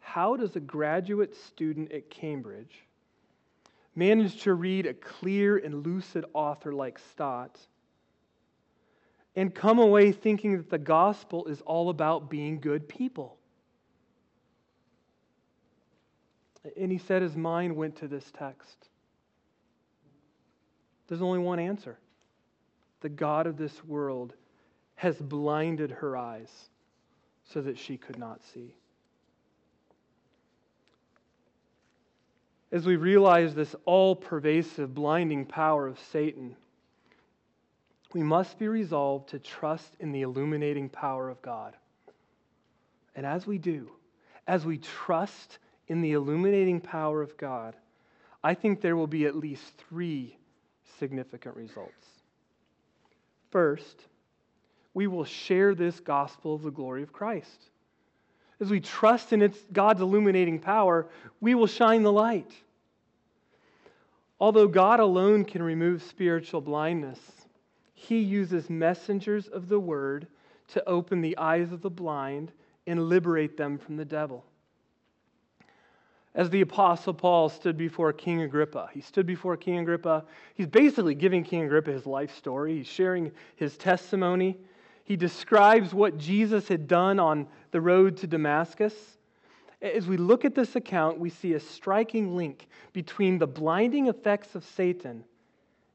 How 0.00 0.36
does 0.36 0.56
a 0.56 0.60
graduate 0.60 1.36
student 1.36 1.92
at 1.92 2.10
Cambridge 2.10 2.84
manage 3.94 4.42
to 4.42 4.54
read 4.54 4.86
a 4.86 4.94
clear 4.94 5.58
and 5.58 5.86
lucid 5.86 6.24
author 6.32 6.72
like 6.72 6.98
Stott 7.10 7.58
and 9.36 9.54
come 9.54 9.78
away 9.78 10.12
thinking 10.12 10.56
that 10.56 10.70
the 10.70 10.78
gospel 10.78 11.46
is 11.46 11.60
all 11.62 11.90
about 11.90 12.30
being 12.30 12.60
good 12.60 12.88
people. 12.88 13.36
And 16.78 16.92
he 16.92 16.98
said 16.98 17.22
his 17.22 17.36
mind 17.36 17.74
went 17.74 17.96
to 17.96 18.08
this 18.08 18.30
text. 18.36 18.88
There's 21.08 21.22
only 21.22 21.38
one 21.38 21.58
answer 21.58 21.98
the 23.00 23.08
God 23.08 23.46
of 23.46 23.56
this 23.56 23.82
world 23.84 24.34
has 24.94 25.16
blinded 25.16 25.90
her 25.90 26.16
eyes 26.16 26.68
so 27.44 27.62
that 27.62 27.78
she 27.78 27.96
could 27.96 28.18
not 28.18 28.44
see. 28.44 28.74
As 32.70 32.86
we 32.86 32.96
realize 32.96 33.54
this 33.54 33.74
all 33.84 34.14
pervasive, 34.14 34.94
blinding 34.94 35.46
power 35.46 35.86
of 35.86 35.98
Satan, 36.12 36.54
we 38.12 38.22
must 38.22 38.58
be 38.58 38.68
resolved 38.68 39.30
to 39.30 39.38
trust 39.38 39.94
in 39.98 40.12
the 40.12 40.22
illuminating 40.22 40.88
power 40.88 41.28
of 41.28 41.40
God. 41.42 41.74
And 43.16 43.26
as 43.26 43.46
we 43.46 43.58
do, 43.58 43.90
as 44.46 44.64
we 44.64 44.78
trust 44.78 45.58
in 45.90 46.00
the 46.00 46.12
illuminating 46.12 46.80
power 46.80 47.20
of 47.20 47.36
God, 47.36 47.74
I 48.44 48.54
think 48.54 48.80
there 48.80 48.94
will 48.94 49.08
be 49.08 49.26
at 49.26 49.34
least 49.34 49.64
three 49.88 50.36
significant 51.00 51.56
results. 51.56 52.06
First, 53.50 54.06
we 54.94 55.08
will 55.08 55.24
share 55.24 55.74
this 55.74 55.98
gospel 55.98 56.54
of 56.54 56.62
the 56.62 56.70
glory 56.70 57.02
of 57.02 57.12
Christ. 57.12 57.70
As 58.60 58.70
we 58.70 58.78
trust 58.78 59.32
in 59.32 59.42
its 59.42 59.58
God's 59.72 60.00
illuminating 60.00 60.60
power, 60.60 61.08
we 61.40 61.56
will 61.56 61.66
shine 61.66 62.04
the 62.04 62.12
light. 62.12 62.52
Although 64.38 64.68
God 64.68 65.00
alone 65.00 65.44
can 65.44 65.60
remove 65.60 66.04
spiritual 66.04 66.60
blindness, 66.60 67.18
he 67.94 68.20
uses 68.20 68.70
messengers 68.70 69.48
of 69.48 69.68
the 69.68 69.80
word 69.80 70.28
to 70.68 70.88
open 70.88 71.20
the 71.20 71.36
eyes 71.36 71.72
of 71.72 71.82
the 71.82 71.90
blind 71.90 72.52
and 72.86 73.08
liberate 73.08 73.56
them 73.56 73.76
from 73.76 73.96
the 73.96 74.04
devil. 74.04 74.44
As 76.34 76.48
the 76.48 76.60
Apostle 76.60 77.12
Paul 77.12 77.48
stood 77.48 77.76
before 77.76 78.12
King 78.12 78.42
Agrippa, 78.42 78.88
he 78.92 79.00
stood 79.00 79.26
before 79.26 79.56
King 79.56 79.78
Agrippa. 79.78 80.24
He's 80.54 80.68
basically 80.68 81.14
giving 81.14 81.42
King 81.42 81.64
Agrippa 81.64 81.90
his 81.90 82.06
life 82.06 82.34
story, 82.36 82.76
he's 82.76 82.86
sharing 82.86 83.32
his 83.56 83.76
testimony. 83.76 84.56
He 85.02 85.16
describes 85.16 85.92
what 85.92 86.18
Jesus 86.18 86.68
had 86.68 86.86
done 86.86 87.18
on 87.18 87.48
the 87.72 87.80
road 87.80 88.16
to 88.18 88.28
Damascus. 88.28 88.94
As 89.82 90.06
we 90.06 90.16
look 90.16 90.44
at 90.44 90.54
this 90.54 90.76
account, 90.76 91.18
we 91.18 91.30
see 91.30 91.54
a 91.54 91.60
striking 91.60 92.36
link 92.36 92.68
between 92.92 93.38
the 93.38 93.46
blinding 93.46 94.06
effects 94.06 94.54
of 94.54 94.62
Satan 94.62 95.24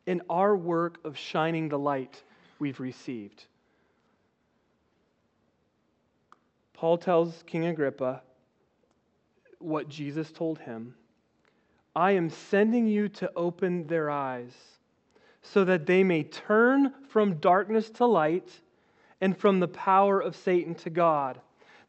and 0.06 0.22
our 0.30 0.58
work 0.58 0.98
of 1.06 1.18
shining 1.18 1.70
the 1.70 1.80
light 1.80 2.24
we've 2.60 2.82
received. 2.82 3.46
Paul 6.74 6.98
tells 6.98 7.42
King 7.44 7.68
Agrippa 7.68 8.22
what 9.66 9.90
Jesus 9.90 10.32
told 10.32 10.60
him 10.60 10.96
I 11.96 12.12
am 12.12 12.30
sending 12.30 12.88
you 12.88 13.08
to 13.10 13.32
open 13.36 13.88
their 13.88 14.10
eyes 14.10 14.54
so 15.42 15.64
that 15.64 15.86
they 15.86 16.04
may 16.04 16.24
turn 16.24 16.94
from 17.08 17.36
darkness 17.36 17.90
to 17.92 18.06
light 18.06 18.50
and 19.22 19.38
from 19.38 19.60
the 19.60 19.68
power 19.68 20.20
of 20.20 20.36
Satan 20.36 20.76
to 20.76 20.90
God, 20.90 21.40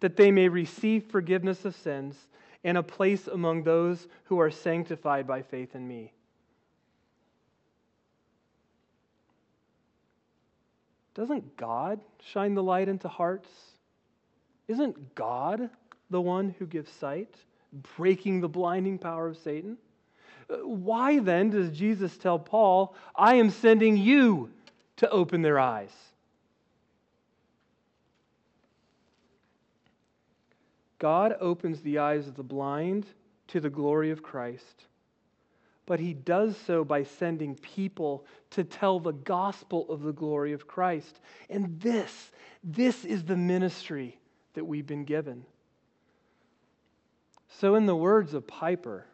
that 0.00 0.16
they 0.16 0.30
may 0.30 0.48
receive 0.48 1.05
forgiveness 1.05 1.64
of 1.64 1.74
sins 1.74 2.28
and 2.62 2.78
a 2.78 2.82
place 2.82 3.26
among 3.26 3.62
those 3.62 4.07
who 4.24 4.38
are 4.38 4.50
sanctified 4.50 5.26
by 5.26 5.42
faith 5.42 5.74
in 5.74 5.86
me. 5.86 6.12
Doesn't 11.14 11.57
God 11.57 12.00
shine 12.20 12.55
the 12.55 12.62
light 12.62 12.88
into 12.88 13.09
hearts? 13.09 13.48
Isn't 14.68 15.14
God 15.14 15.70
the 16.11 16.20
one 16.20 16.55
who 16.59 16.66
gives 16.66 16.92
sight, 16.92 17.34
breaking 17.96 18.40
the 18.40 18.48
blinding 18.48 18.98
power 18.98 19.28
of 19.28 19.36
Satan? 19.38 19.76
Uh, 20.48 20.56
why 20.66 21.18
then 21.18 21.50
does 21.50 21.70
Jesus 21.70 22.16
tell 22.16 22.38
Paul, 22.38 22.94
I 23.14 23.34
am 23.34 23.50
sending 23.50 23.96
you 23.96 24.50
to 24.96 25.10
open 25.10 25.42
their 25.42 25.58
eyes? 25.58 25.90
God 30.98 31.36
opens 31.40 31.80
the 31.82 31.98
eyes 31.98 32.26
of 32.26 32.36
the 32.36 32.42
blind 32.42 33.06
to 33.48 33.60
the 33.60 33.70
glory 33.70 34.10
of 34.10 34.22
Christ. 34.22 34.86
but 35.86 36.00
he 36.00 36.12
does 36.12 36.56
so 36.66 36.84
by 36.84 37.04
sending 37.04 37.54
people 37.56 38.26
to 38.50 38.64
tell 38.64 38.98
the 38.98 39.12
gospel 39.12 39.86
of 39.88 40.02
the 40.02 40.12
glory 40.12 40.52
of 40.52 40.66
Christ. 40.66 41.20
And 41.48 41.80
this, 41.80 42.32
this 42.62 43.04
is 43.04 43.24
the 43.24 43.36
ministry 43.36 44.18
that 44.54 44.64
we've 44.64 44.86
been 44.86 45.04
given. 45.04 45.44
So, 47.61 47.74
in 47.74 47.86
the 47.86 47.96
words 47.96 48.34
of 48.34 48.46
Piper, 48.46 49.07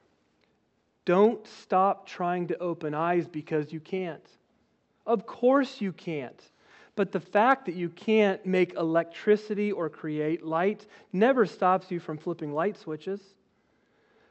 don't 1.04 1.46
stop 1.46 2.06
trying 2.08 2.48
to 2.48 2.58
open 2.58 2.92
eyes 2.92 3.28
because 3.28 3.72
you 3.72 3.78
can't. 3.78 4.26
Of 5.06 5.26
course, 5.26 5.80
you 5.80 5.92
can't. 5.92 6.40
But 6.96 7.12
the 7.12 7.20
fact 7.20 7.66
that 7.66 7.76
you 7.76 7.88
can't 7.88 8.44
make 8.44 8.74
electricity 8.74 9.70
or 9.70 9.88
create 9.88 10.44
light 10.44 10.86
never 11.12 11.46
stops 11.46 11.90
you 11.90 12.00
from 12.00 12.18
flipping 12.18 12.52
light 12.52 12.76
switches. 12.76 13.20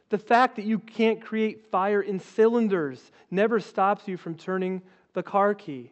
The 0.09 0.17
fact 0.17 0.57
that 0.57 0.65
you 0.65 0.79
can't 0.79 1.21
create 1.21 1.71
fire 1.71 2.01
in 2.01 2.19
cylinders 2.19 3.11
never 3.31 3.61
stops 3.61 4.07
you 4.09 4.17
from 4.17 4.35
turning 4.35 4.81
the 5.13 5.23
car 5.23 5.53
key. 5.53 5.91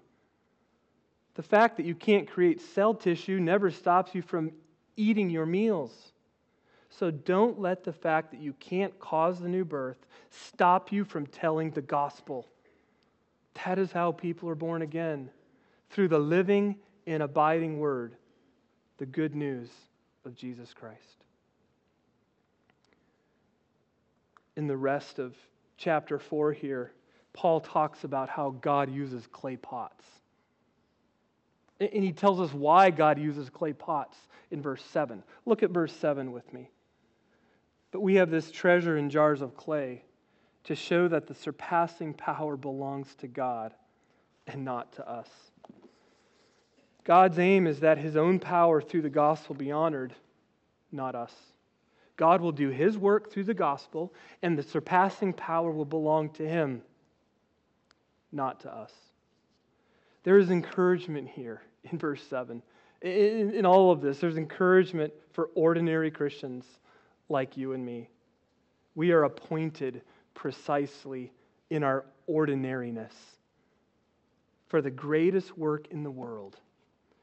The 1.36 1.44
fact 1.44 1.78
that 1.78 1.86
you 1.86 1.96
can't 1.96 2.30
create 2.30 2.60
cell 2.60 2.94
tissue 2.94 3.40
never 3.40 3.72
stops 3.72 4.14
you 4.14 4.22
from 4.22 4.52
eating 4.98 5.30
your 5.30 5.46
meals. 5.46 6.12
So 6.90 7.12
don't 7.12 7.60
let 7.60 7.84
the 7.84 7.94
fact 7.94 8.32
that 8.32 8.42
you 8.42 8.54
can't 8.54 8.98
cause 9.00 9.40
the 9.40 9.48
new 9.48 9.64
birth 9.64 9.98
stop 10.30 10.92
you 10.92 11.06
from 11.06 11.28
telling 11.28 11.72
the 11.72 11.82
gospel. 11.82 12.48
That 13.66 13.80
is 13.80 13.92
how 13.92 14.12
people 14.12 14.50
are 14.50 14.56
born 14.56 14.82
again 14.82 15.30
through 15.92 16.10
the 16.10 16.20
living 16.20 16.76
and 17.06 17.24
abiding 17.24 17.80
word, 17.80 18.16
the 18.98 19.06
good 19.06 19.36
news 19.36 19.70
of 20.26 20.36
Jesus 20.36 20.74
Christ. 20.74 21.24
In 24.56 24.68
the 24.68 24.78
rest 24.78 25.20
of 25.20 25.36
chapter 25.78 26.20
4 26.20 26.54
here, 26.54 26.92
Paul 27.34 27.62
talks 27.62 28.04
about 28.04 28.30
how 28.30 28.52
God 28.62 28.92
uses 28.92 29.28
clay 29.28 29.56
pots. 29.56 30.04
And 31.80 32.04
he 32.04 32.12
tells 32.12 32.42
us 32.42 32.54
why 32.54 32.90
God 32.90 33.18
uses 33.18 33.50
clay 33.50 33.72
pots 33.72 34.18
in 34.52 34.62
verse 34.62 34.84
7. 34.92 35.24
Look 35.46 35.64
at 35.64 35.70
verse 35.70 35.94
7 35.96 36.32
with 36.32 36.52
me. 36.52 36.70
But 37.92 38.02
we 38.02 38.16
have 38.16 38.30
this 38.30 38.52
treasure 38.52 38.98
in 38.98 39.10
jars 39.10 39.42
of 39.42 39.56
clay 39.56 40.04
to 40.66 40.76
show 40.76 41.08
that 41.08 41.28
the 41.28 41.34
surpassing 41.34 42.14
power 42.14 42.56
belongs 42.56 43.16
to 43.16 43.28
God 43.28 43.74
and 44.46 44.64
not 44.64 44.94
to 44.94 45.10
us. 45.10 45.30
God's 47.04 47.40
aim 47.40 47.66
is 47.66 47.80
that 47.80 47.98
his 47.98 48.16
own 48.16 48.40
power 48.40 48.82
through 48.82 49.02
the 49.02 49.10
gospel 49.10 49.56
be 49.56 49.72
honored, 49.72 50.14
not 50.92 51.16
us. 51.16 51.34
God 52.18 52.42
will 52.42 52.52
do 52.52 52.70
his 52.70 52.98
work 52.98 53.32
through 53.32 53.46
the 53.46 53.54
gospel, 53.54 54.14
and 54.44 54.58
the 54.58 54.64
surpassing 54.64 55.34
power 55.34 55.72
will 55.72 55.86
belong 55.86 56.30
to 56.32 56.48
him, 56.48 56.82
not 58.32 58.60
to 58.60 58.76
us. 58.76 58.94
There 60.24 60.38
is 60.38 60.52
encouragement 60.52 61.30
here 61.30 61.62
in 61.90 61.98
verse 61.98 62.22
7. 62.30 62.62
In, 63.02 63.54
in, 63.54 63.66
all 63.66 63.92
of 63.92 64.02
this, 64.02 64.20
there's 64.20 64.38
encouragement 64.38 65.14
for 65.32 65.50
ordinary 65.56 66.12
Christians 66.12 66.66
like 67.30 67.56
you 67.58 67.74
and 67.74 67.86
me. 67.86 68.10
We 68.96 69.12
are 69.12 69.24
appointed 69.24 70.02
precisely 70.34 71.32
in 71.70 71.84
our 71.84 72.06
ordinariness 72.28 73.14
for 74.68 74.82
the 74.82 74.92
greatest 74.92 75.58
work 75.58 75.88
in 75.92 76.04
the 76.04 76.12
world, 76.12 76.58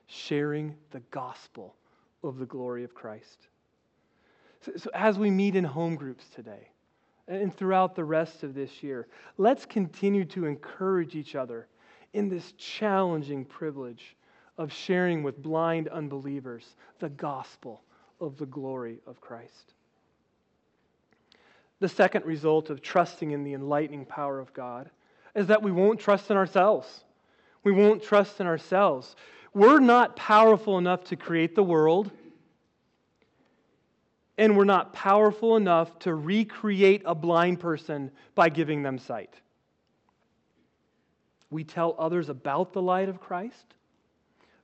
sharing 0.06 0.74
the 0.90 1.00
gospel 1.10 1.76
of 2.22 2.38
the 2.38 2.46
glory 2.46 2.84
of 2.84 2.94
Christ. 2.94 3.48
So, 4.60 4.72
so, 4.76 4.90
as 4.94 5.18
we 5.18 5.30
meet 5.30 5.54
in 5.54 5.64
home 5.64 5.94
groups 5.94 6.26
today 6.34 6.68
and 7.28 7.54
throughout 7.54 7.94
the 7.94 8.04
rest 8.04 8.42
of 8.42 8.54
this 8.54 8.82
year, 8.82 9.06
let's 9.38 9.64
continue 9.64 10.24
to 10.26 10.46
encourage 10.46 11.14
each 11.14 11.34
other 11.34 11.68
in 12.14 12.28
this 12.28 12.52
challenging 12.52 13.44
privilege 13.44 14.16
of 14.58 14.72
sharing 14.72 15.22
with 15.22 15.42
blind 15.42 15.88
unbelievers 15.88 16.74
the 16.98 17.10
gospel 17.10 17.82
of 18.20 18.36
the 18.38 18.46
glory 18.46 19.00
of 19.06 19.20
Christ. 19.20 19.74
The 21.80 21.88
second 21.88 22.24
result 22.24 22.70
of 22.70 22.80
trusting 22.80 23.32
in 23.32 23.44
the 23.44 23.54
enlightening 23.54 24.06
power 24.06 24.38
of 24.38 24.52
God 24.54 24.90
is 25.34 25.46
that 25.48 25.62
we 25.62 25.70
won't 25.70 26.00
trust 26.00 26.30
in 26.30 26.36
ourselves. 26.36 27.04
We 27.62 27.72
won't 27.72 28.02
trust 28.02 28.40
in 28.40 28.46
ourselves. 28.46 29.16
We're 29.52 29.80
not 29.80 30.16
powerful 30.16 30.78
enough 30.78 31.04
to 31.04 31.16
create 31.16 31.54
the 31.54 31.62
world, 31.62 32.10
and 34.38 34.56
we're 34.56 34.64
not 34.64 34.92
powerful 34.92 35.56
enough 35.56 35.98
to 36.00 36.14
recreate 36.14 37.02
a 37.04 37.14
blind 37.14 37.60
person 37.60 38.10
by 38.34 38.48
giving 38.48 38.82
them 38.82 38.98
sight. 38.98 39.34
We 41.50 41.64
tell 41.64 41.94
others 41.98 42.28
about 42.28 42.72
the 42.72 42.82
light 42.82 43.08
of 43.08 43.20
Christ, 43.20 43.74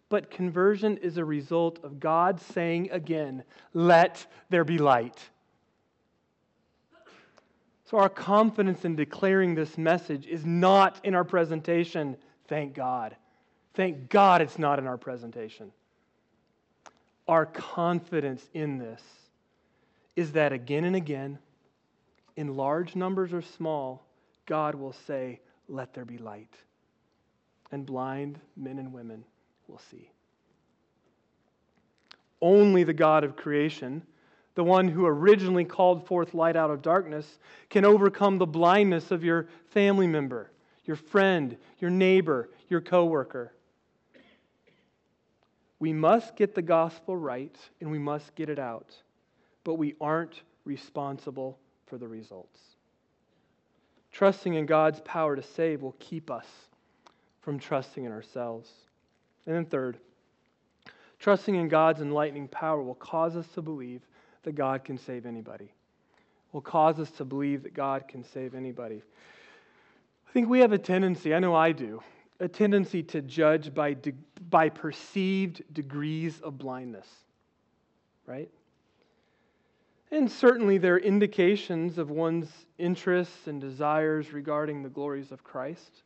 but 0.08 0.30
conversion 0.30 0.98
is 0.98 1.16
a 1.16 1.24
result 1.24 1.78
of 1.82 2.00
God 2.00 2.40
saying 2.40 2.90
again, 2.90 3.44
Let 3.72 4.26
there 4.50 4.64
be 4.64 4.78
light. 4.78 5.18
So, 7.92 7.98
our 7.98 8.08
confidence 8.08 8.86
in 8.86 8.96
declaring 8.96 9.54
this 9.54 9.76
message 9.76 10.26
is 10.26 10.46
not 10.46 10.98
in 11.04 11.14
our 11.14 11.24
presentation, 11.24 12.16
thank 12.48 12.72
God. 12.72 13.14
Thank 13.74 14.08
God 14.08 14.40
it's 14.40 14.58
not 14.58 14.78
in 14.78 14.86
our 14.86 14.96
presentation. 14.96 15.70
Our 17.28 17.44
confidence 17.44 18.48
in 18.54 18.78
this 18.78 19.02
is 20.16 20.32
that 20.32 20.54
again 20.54 20.84
and 20.84 20.96
again, 20.96 21.38
in 22.34 22.56
large 22.56 22.96
numbers 22.96 23.34
or 23.34 23.42
small, 23.42 24.06
God 24.46 24.74
will 24.74 24.94
say, 24.94 25.40
Let 25.68 25.92
there 25.92 26.06
be 26.06 26.16
light. 26.16 26.54
And 27.72 27.84
blind 27.84 28.40
men 28.56 28.78
and 28.78 28.90
women 28.90 29.22
will 29.68 29.82
see. 29.90 30.10
Only 32.40 32.84
the 32.84 32.94
God 32.94 33.22
of 33.22 33.36
creation 33.36 34.02
the 34.54 34.64
one 34.64 34.88
who 34.88 35.06
originally 35.06 35.64
called 35.64 36.06
forth 36.06 36.34
light 36.34 36.56
out 36.56 36.70
of 36.70 36.82
darkness, 36.82 37.38
can 37.70 37.84
overcome 37.84 38.38
the 38.38 38.46
blindness 38.46 39.10
of 39.10 39.24
your 39.24 39.48
family 39.70 40.06
member, 40.06 40.50
your 40.84 40.96
friend, 40.96 41.56
your 41.78 41.90
neighbor, 41.90 42.50
your 42.68 42.80
coworker. 42.80 43.52
We 45.78 45.92
must 45.92 46.36
get 46.36 46.54
the 46.54 46.62
gospel 46.62 47.16
right 47.16 47.56
and 47.80 47.90
we 47.90 47.98
must 47.98 48.34
get 48.34 48.48
it 48.48 48.58
out, 48.58 48.94
but 49.64 49.74
we 49.74 49.94
aren't 50.00 50.42
responsible 50.64 51.58
for 51.86 51.98
the 51.98 52.06
results. 52.06 52.60
Trusting 54.12 54.54
in 54.54 54.66
God's 54.66 55.00
power 55.00 55.34
to 55.34 55.42
save 55.42 55.82
will 55.82 55.96
keep 55.98 56.30
us 56.30 56.46
from 57.40 57.58
trusting 57.58 58.04
in 58.04 58.12
ourselves. 58.12 58.70
And 59.46 59.56
then, 59.56 59.64
third, 59.64 59.98
trusting 61.18 61.54
in 61.54 61.68
God's 61.68 62.00
enlightening 62.00 62.48
power 62.48 62.82
will 62.82 62.94
cause 62.94 63.36
us 63.36 63.48
to 63.54 63.62
believe 63.62 64.02
that 64.44 64.54
God 64.54 64.84
can 64.84 64.98
save 64.98 65.26
anybody, 65.26 65.72
will 66.52 66.60
cause 66.60 66.98
us 66.98 67.10
to 67.12 67.24
believe 67.24 67.62
that 67.62 67.74
God 67.74 68.08
can 68.08 68.24
save 68.24 68.54
anybody. 68.54 69.02
I 70.28 70.32
think 70.32 70.48
we 70.48 70.60
have 70.60 70.72
a 70.72 70.78
tendency, 70.78 71.34
I 71.34 71.38
know 71.38 71.54
I 71.54 71.72
do, 71.72 72.02
a 72.40 72.48
tendency 72.48 73.02
to 73.04 73.22
judge 73.22 73.72
by, 73.74 73.94
de- 73.94 74.14
by 74.50 74.68
perceived 74.68 75.62
degrees 75.72 76.40
of 76.40 76.58
blindness, 76.58 77.06
right? 78.26 78.50
And 80.10 80.30
certainly 80.30 80.76
there 80.76 80.94
are 80.94 80.98
indications 80.98 81.96
of 81.96 82.10
one's 82.10 82.50
interests 82.76 83.46
and 83.46 83.60
desires 83.60 84.32
regarding 84.32 84.82
the 84.82 84.90
glories 84.90 85.32
of 85.32 85.42
Christ. 85.42 86.02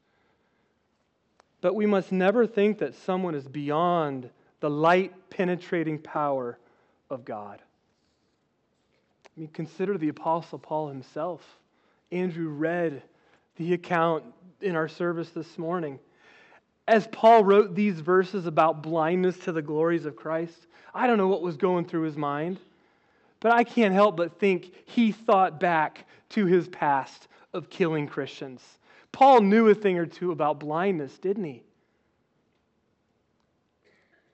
But 1.60 1.74
we 1.74 1.86
must 1.86 2.12
never 2.12 2.46
think 2.46 2.78
that 2.78 2.94
someone 2.94 3.34
is 3.34 3.48
beyond 3.48 4.30
the 4.60 4.70
light 4.70 5.12
penetrating 5.30 5.98
power 5.98 6.58
of 7.10 7.24
God. 7.24 7.60
I 9.36 9.40
mean, 9.40 9.50
consider 9.52 9.98
the 9.98 10.08
Apostle 10.08 10.58
Paul 10.58 10.88
himself. 10.88 11.42
Andrew 12.10 12.48
read 12.48 13.02
the 13.56 13.74
account 13.74 14.24
in 14.60 14.76
our 14.76 14.88
service 14.88 15.30
this 15.30 15.58
morning. 15.58 15.98
As 16.88 17.06
Paul 17.08 17.44
wrote 17.44 17.74
these 17.74 18.00
verses 18.00 18.46
about 18.46 18.82
blindness 18.82 19.36
to 19.40 19.52
the 19.52 19.60
glories 19.60 20.06
of 20.06 20.16
Christ, 20.16 20.66
I 20.94 21.06
don't 21.06 21.18
know 21.18 21.28
what 21.28 21.42
was 21.42 21.56
going 21.56 21.84
through 21.84 22.02
his 22.02 22.16
mind, 22.16 22.58
but 23.40 23.52
I 23.52 23.64
can't 23.64 23.92
help 23.92 24.16
but 24.16 24.38
think 24.38 24.72
he 24.86 25.12
thought 25.12 25.60
back 25.60 26.06
to 26.30 26.46
his 26.46 26.68
past 26.68 27.28
of 27.52 27.68
killing 27.68 28.06
Christians. 28.06 28.62
Paul 29.12 29.40
knew 29.40 29.68
a 29.68 29.74
thing 29.74 29.98
or 29.98 30.06
two 30.06 30.32
about 30.32 30.60
blindness, 30.60 31.18
didn't 31.18 31.44
he? 31.44 31.62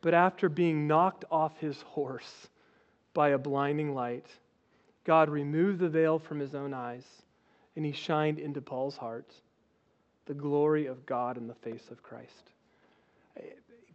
But 0.00 0.14
after 0.14 0.48
being 0.48 0.86
knocked 0.86 1.24
off 1.30 1.58
his 1.58 1.80
horse 1.82 2.48
by 3.14 3.30
a 3.30 3.38
blinding 3.38 3.94
light, 3.94 4.26
God 5.04 5.28
removed 5.28 5.80
the 5.80 5.88
veil 5.88 6.18
from 6.18 6.38
his 6.38 6.54
own 6.54 6.72
eyes, 6.72 7.04
and 7.76 7.84
he 7.84 7.92
shined 7.92 8.38
into 8.38 8.60
Paul's 8.60 8.96
heart 8.96 9.32
the 10.26 10.34
glory 10.34 10.86
of 10.86 11.04
God 11.04 11.36
in 11.36 11.48
the 11.48 11.54
face 11.54 11.90
of 11.90 12.02
Christ. 12.02 12.52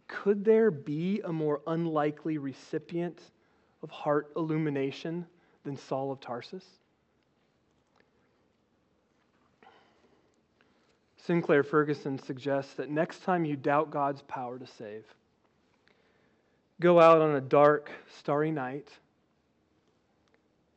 Could 0.06 0.44
there 0.44 0.70
be 0.70 1.20
a 1.24 1.32
more 1.32 1.60
unlikely 1.66 2.38
recipient 2.38 3.20
of 3.82 3.90
heart 3.90 4.30
illumination 4.36 5.26
than 5.64 5.76
Saul 5.76 6.12
of 6.12 6.20
Tarsus? 6.20 6.64
Sinclair 11.16 11.62
Ferguson 11.62 12.18
suggests 12.18 12.74
that 12.74 12.90
next 12.90 13.22
time 13.22 13.44
you 13.44 13.54
doubt 13.54 13.90
God's 13.90 14.22
power 14.22 14.58
to 14.58 14.66
save, 14.66 15.04
go 16.80 17.00
out 17.00 17.20
on 17.20 17.36
a 17.36 17.40
dark, 17.40 17.90
starry 18.18 18.50
night, 18.50 18.88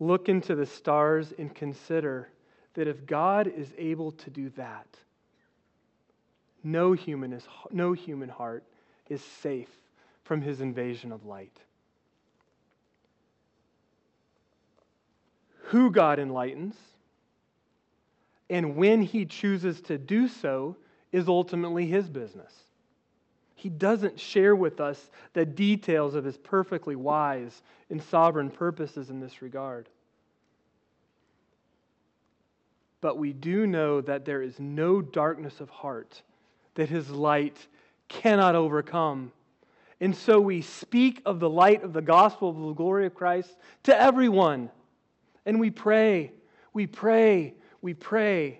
look 0.01 0.27
into 0.27 0.55
the 0.55 0.65
stars, 0.65 1.31
and 1.37 1.55
consider 1.55 2.27
that 2.73 2.87
if 2.87 3.05
God 3.05 3.47
is 3.47 3.71
able 3.77 4.11
to 4.11 4.29
do 4.29 4.49
that, 4.57 4.87
no 6.63 6.91
human, 6.91 7.31
is, 7.31 7.47
no 7.71 7.93
human 7.93 8.27
heart 8.27 8.63
is 9.07 9.21
safe 9.21 9.69
from 10.23 10.41
his 10.41 10.59
invasion 10.59 11.11
of 11.11 11.25
light. 11.25 11.57
Who 15.65 15.91
God 15.91 16.19
enlightens 16.19 16.75
and 18.51 18.75
when 18.75 19.01
he 19.01 19.25
chooses 19.25 19.79
to 19.83 19.97
do 19.97 20.27
so 20.27 20.75
is 21.13 21.29
ultimately 21.29 21.87
his 21.87 22.09
business. 22.09 22.53
He 23.61 23.69
doesn't 23.69 24.19
share 24.19 24.55
with 24.55 24.79
us 24.79 25.09
the 25.33 25.45
details 25.45 26.15
of 26.15 26.23
his 26.23 26.37
perfectly 26.37 26.95
wise 26.95 27.61
and 27.89 28.01
sovereign 28.01 28.49
purposes 28.49 29.09
in 29.09 29.19
this 29.19 29.41
regard. 29.41 29.87
But 33.01 33.17
we 33.17 33.33
do 33.33 33.67
know 33.67 34.01
that 34.01 34.25
there 34.25 34.41
is 34.41 34.59
no 34.59 35.01
darkness 35.01 35.59
of 35.59 35.69
heart 35.69 36.21
that 36.75 36.89
his 36.89 37.09
light 37.09 37.67
cannot 38.07 38.55
overcome. 38.55 39.31
And 39.99 40.15
so 40.15 40.39
we 40.39 40.61
speak 40.61 41.21
of 41.25 41.39
the 41.39 41.49
light 41.49 41.83
of 41.83 41.93
the 41.93 42.01
gospel 42.01 42.49
of 42.49 42.57
the 42.57 42.73
glory 42.73 43.05
of 43.05 43.13
Christ 43.13 43.55
to 43.83 43.99
everyone. 43.99 44.69
And 45.45 45.59
we 45.59 45.69
pray, 45.69 46.31
we 46.73 46.87
pray 46.87 47.55
we 47.81 47.93
pray 47.93 48.59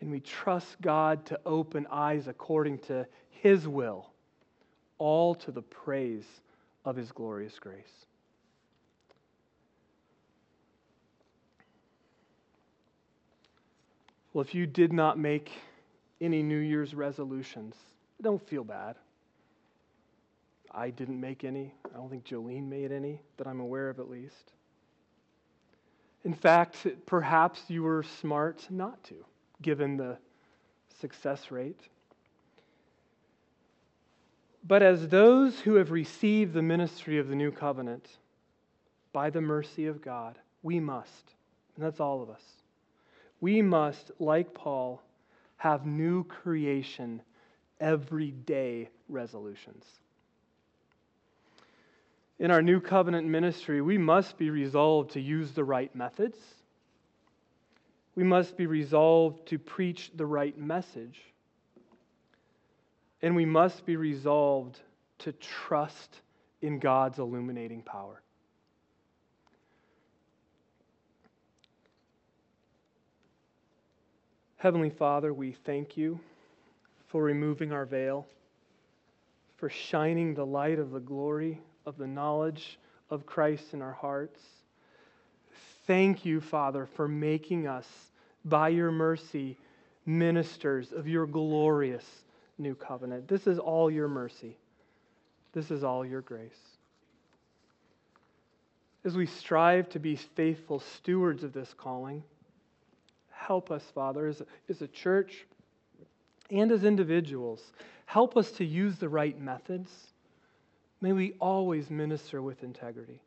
and 0.00 0.10
we 0.10 0.20
trust 0.20 0.80
God 0.80 1.24
to 1.26 1.40
open 1.44 1.86
eyes 1.90 2.28
according 2.28 2.78
to 2.78 3.06
His 3.42 3.66
will, 3.66 4.10
all 4.98 5.34
to 5.36 5.50
the 5.50 5.62
praise 5.62 6.26
of 6.84 6.96
His 6.96 7.10
glorious 7.10 7.58
grace. 7.58 8.06
Well, 14.34 14.42
if 14.42 14.54
you 14.54 14.66
did 14.66 14.92
not 14.92 15.18
make 15.18 15.50
any 16.20 16.42
New 16.42 16.58
Year's 16.58 16.94
resolutions, 16.94 17.74
don't 18.20 18.46
feel 18.46 18.62
bad. 18.62 18.96
I 20.70 20.90
didn't 20.90 21.18
make 21.18 21.42
any. 21.42 21.72
I 21.86 21.96
don't 21.96 22.10
think 22.10 22.24
Jolene 22.24 22.68
made 22.68 22.92
any 22.92 23.22
that 23.38 23.46
I'm 23.46 23.60
aware 23.60 23.88
of, 23.88 23.98
at 23.98 24.10
least. 24.10 24.52
In 26.24 26.34
fact, 26.34 26.86
perhaps 27.06 27.62
you 27.68 27.84
were 27.84 28.02
smart 28.20 28.66
not 28.68 29.02
to, 29.04 29.24
given 29.62 29.96
the 29.96 30.18
success 31.00 31.50
rate. 31.50 31.80
But 34.66 34.82
as 34.82 35.08
those 35.08 35.60
who 35.60 35.74
have 35.74 35.90
received 35.90 36.52
the 36.52 36.62
ministry 36.62 37.18
of 37.18 37.28
the 37.28 37.34
new 37.34 37.50
covenant, 37.50 38.08
by 39.12 39.30
the 39.30 39.40
mercy 39.40 39.86
of 39.86 40.02
God, 40.02 40.38
we 40.62 40.78
must, 40.78 41.34
and 41.74 41.84
that's 41.84 42.00
all 42.00 42.22
of 42.22 42.30
us, 42.30 42.42
we 43.40 43.62
must, 43.62 44.10
like 44.18 44.52
Paul, 44.54 45.02
have 45.56 45.86
new 45.86 46.24
creation 46.24 47.22
everyday 47.80 48.90
resolutions. 49.08 49.84
In 52.38 52.50
our 52.50 52.62
new 52.62 52.80
covenant 52.80 53.26
ministry, 53.26 53.82
we 53.82 53.98
must 53.98 54.38
be 54.38 54.50
resolved 54.50 55.12
to 55.12 55.20
use 55.20 55.52
the 55.52 55.64
right 55.64 55.94
methods. 55.94 56.38
We 58.14 58.24
must 58.24 58.56
be 58.56 58.66
resolved 58.66 59.46
to 59.48 59.58
preach 59.58 60.10
the 60.14 60.26
right 60.26 60.56
message. 60.58 61.20
And 63.22 63.36
we 63.36 63.44
must 63.44 63.84
be 63.84 63.96
resolved 63.96 64.80
to 65.18 65.32
trust 65.32 66.20
in 66.62 66.78
God's 66.78 67.18
illuminating 67.18 67.82
power. 67.82 68.22
Heavenly 74.56 74.90
Father, 74.90 75.32
we 75.32 75.52
thank 75.64 75.96
you 75.96 76.20
for 77.08 77.22
removing 77.22 77.72
our 77.72 77.86
veil, 77.86 78.26
for 79.56 79.70
shining 79.70 80.34
the 80.34 80.44
light 80.44 80.78
of 80.78 80.90
the 80.90 81.00
glory 81.00 81.60
of 81.86 81.96
the 81.96 82.06
knowledge 82.06 82.78
of 83.08 83.26
Christ 83.26 83.72
in 83.72 83.82
our 83.82 83.92
hearts. 83.92 84.40
Thank 85.86 86.24
you, 86.24 86.40
Father, 86.40 86.86
for 86.94 87.08
making 87.08 87.66
us, 87.66 87.88
by 88.44 88.68
your 88.68 88.92
mercy, 88.92 89.56
ministers 90.06 90.92
of 90.92 91.08
your 91.08 91.26
glorious 91.26 92.04
new 92.60 92.74
covenant. 92.74 93.28
This 93.28 93.46
is 93.46 93.58
all 93.58 93.90
your 93.90 94.08
mercy. 94.08 94.56
This 95.52 95.70
is 95.70 95.82
all 95.82 96.04
your 96.04 96.20
grace. 96.20 96.50
As 99.04 99.16
we 99.16 99.26
strive 99.26 99.88
to 99.90 99.98
be 99.98 100.16
faithful 100.16 100.80
stewards 100.80 101.42
of 101.42 101.52
this 101.52 101.74
calling, 101.76 102.22
help 103.30 103.70
us, 103.70 103.82
Father, 103.94 104.26
as 104.26 104.42
a, 104.42 104.46
as 104.68 104.82
a 104.82 104.88
church 104.88 105.46
and 106.50 106.70
as 106.70 106.84
individuals. 106.84 107.72
Help 108.04 108.36
us 108.36 108.50
to 108.52 108.64
use 108.64 108.96
the 108.98 109.08
right 109.08 109.40
methods 109.40 109.90
May 111.00 111.12
we 111.12 111.34
always 111.40 111.90
minister 111.90 112.42
with 112.42 112.62
integrity. 112.62 113.20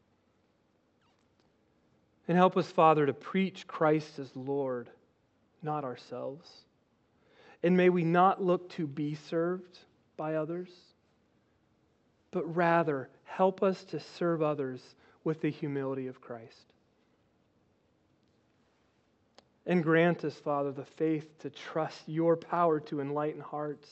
And 2.27 2.37
help 2.37 2.55
us, 2.55 2.67
Father, 2.67 3.05
to 3.05 3.13
preach 3.13 3.67
Christ 3.67 4.19
as 4.19 4.29
Lord, 4.35 4.89
not 5.61 5.83
ourselves. 5.83 6.49
And 7.63 7.77
may 7.77 7.89
we 7.89 8.03
not 8.03 8.43
look 8.43 8.69
to 8.71 8.85
be 8.85 9.15
served 9.15 9.79
by 10.17 10.35
others, 10.35 10.69
but 12.31 12.55
rather 12.55 13.09
help 13.23 13.63
us 13.63 13.83
to 13.85 13.99
serve 13.99 14.41
others 14.41 14.81
with 15.23 15.41
the 15.41 15.49
humility 15.49 16.07
of 16.07 16.19
Christ. 16.19 16.65
And 19.65 19.81
grant 19.81 20.25
us, 20.25 20.35
Father, 20.35 20.73
the 20.73 20.83
faith 20.83 21.39
to 21.39 21.49
trust 21.49 22.01
your 22.05 22.35
power 22.35 22.81
to 22.81 22.99
enlighten 22.99 23.39
hearts. 23.39 23.89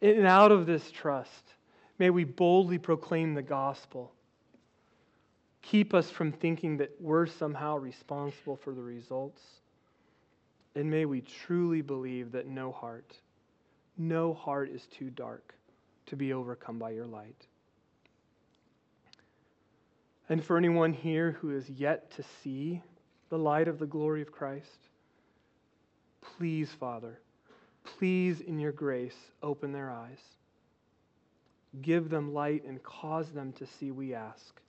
And 0.00 0.26
out 0.26 0.52
of 0.52 0.66
this 0.66 0.88
trust, 0.92 1.54
May 1.98 2.10
we 2.10 2.24
boldly 2.24 2.78
proclaim 2.78 3.34
the 3.34 3.42
gospel. 3.42 4.12
Keep 5.62 5.94
us 5.94 6.10
from 6.10 6.32
thinking 6.32 6.76
that 6.76 6.92
we're 7.00 7.26
somehow 7.26 7.76
responsible 7.76 8.56
for 8.56 8.72
the 8.72 8.82
results. 8.82 9.42
And 10.78 10.88
may 10.88 11.06
we 11.06 11.22
truly 11.22 11.82
believe 11.82 12.30
that 12.30 12.46
no 12.46 12.70
heart, 12.70 13.16
no 13.96 14.32
heart 14.32 14.70
is 14.70 14.86
too 14.96 15.10
dark 15.10 15.56
to 16.06 16.14
be 16.14 16.32
overcome 16.32 16.78
by 16.78 16.90
your 16.90 17.04
light. 17.04 17.48
And 20.28 20.44
for 20.44 20.56
anyone 20.56 20.92
here 20.92 21.32
who 21.40 21.50
is 21.50 21.68
yet 21.68 22.12
to 22.12 22.22
see 22.44 22.80
the 23.28 23.38
light 23.38 23.66
of 23.66 23.80
the 23.80 23.88
glory 23.88 24.22
of 24.22 24.30
Christ, 24.30 24.78
please, 26.20 26.70
Father, 26.78 27.18
please, 27.82 28.40
in 28.40 28.60
your 28.60 28.70
grace, 28.70 29.18
open 29.42 29.72
their 29.72 29.90
eyes. 29.90 30.20
Give 31.82 32.08
them 32.08 32.32
light 32.32 32.62
and 32.64 32.80
cause 32.84 33.32
them 33.32 33.52
to 33.54 33.66
see, 33.66 33.90
we 33.90 34.14
ask. 34.14 34.60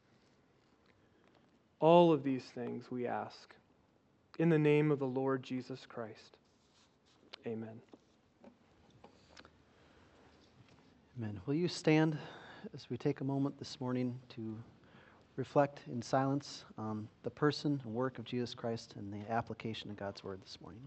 All 1.80 2.12
of 2.12 2.24
these 2.24 2.46
things 2.56 2.90
we 2.90 3.06
ask. 3.06 3.54
In 4.40 4.48
the 4.48 4.58
name 4.58 4.90
of 4.90 5.00
the 5.00 5.06
Lord 5.06 5.44
Jesus 5.44 5.86
Christ. 5.86 6.38
Amen. 7.46 7.82
Amen. 11.18 11.42
Will 11.46 11.56
you 11.56 11.68
stand 11.68 12.18
as 12.74 12.90
we 12.90 12.96
take 12.96 13.20
a 13.20 13.26
moment 13.26 13.60
this 13.60 13.82
morning 13.82 14.18
to 14.30 14.56
reflect 15.36 15.82
in 15.92 16.02
silence 16.02 16.64
on 16.78 17.10
the 17.24 17.30
person 17.30 17.82
and 17.84 17.94
work 17.94 18.18
of 18.18 18.24
Jesus 18.24 18.54
Christ 18.54 18.94
and 18.98 19.12
the 19.12 19.30
application 19.30 19.90
of 19.90 19.98
God's 19.98 20.24
Word 20.24 20.42
this 20.42 20.58
morning? 20.62 20.84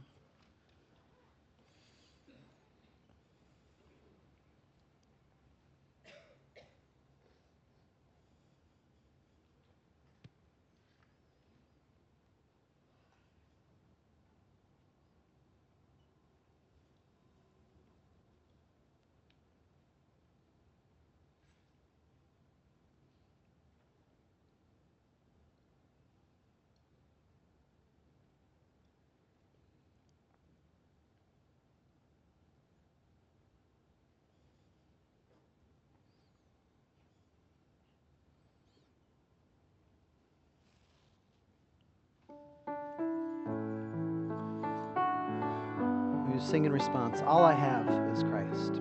Sing 46.42 46.64
in 46.64 46.72
response 46.72 47.22
All 47.26 47.44
I 47.44 47.52
have 47.52 47.88
is 48.12 48.22
Christ. 48.24 48.80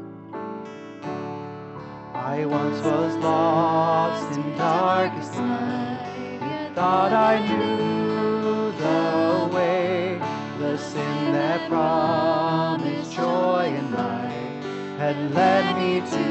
I 2.14 2.45
once 2.45 2.80
was 2.84 3.16
lost 3.18 4.38
in 4.38 4.57
darkest 4.57 5.34
night, 5.36 6.72
thought 6.76 7.14
I 7.14 7.39
knew 7.47 8.72
the 8.78 9.55
way. 9.55 10.20
The 10.59 10.78
sin 10.78 11.34
that 11.34 11.70
promised 11.70 13.14
joy 13.14 13.74
and 13.76 13.91
light 13.91 14.64
had 14.97 15.34
led 15.34 15.78
me 15.78 15.99
to 16.01 16.26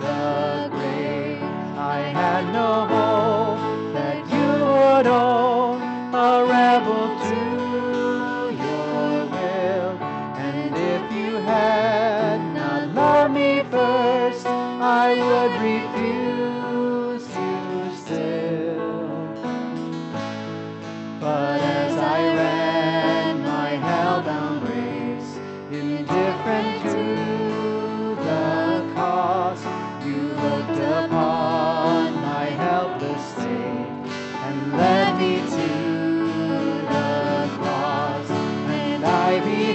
the 0.00 0.68
grave. 0.70 1.42
I 1.78 1.98
had 2.12 2.52
no 2.52 2.86
hope 2.94 3.94
that 3.94 4.18
you 4.32 4.64
would 4.64 5.06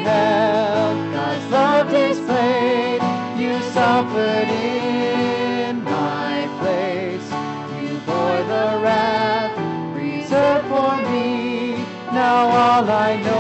God's 0.04 1.52
love 1.52 1.90
displayed. 1.90 3.02
You 3.38 3.62
suffered 3.72 4.50
in 4.50 5.84
my 5.84 6.48
place. 6.60 7.28
You 7.82 7.98
bore 8.06 8.44
the 8.54 8.80
wrath 8.84 9.56
reserved 9.96 10.68
for 10.68 10.98
me. 11.12 11.86
Now 12.12 12.48
all 12.48 12.90
I 12.90 13.22
know 13.22 13.39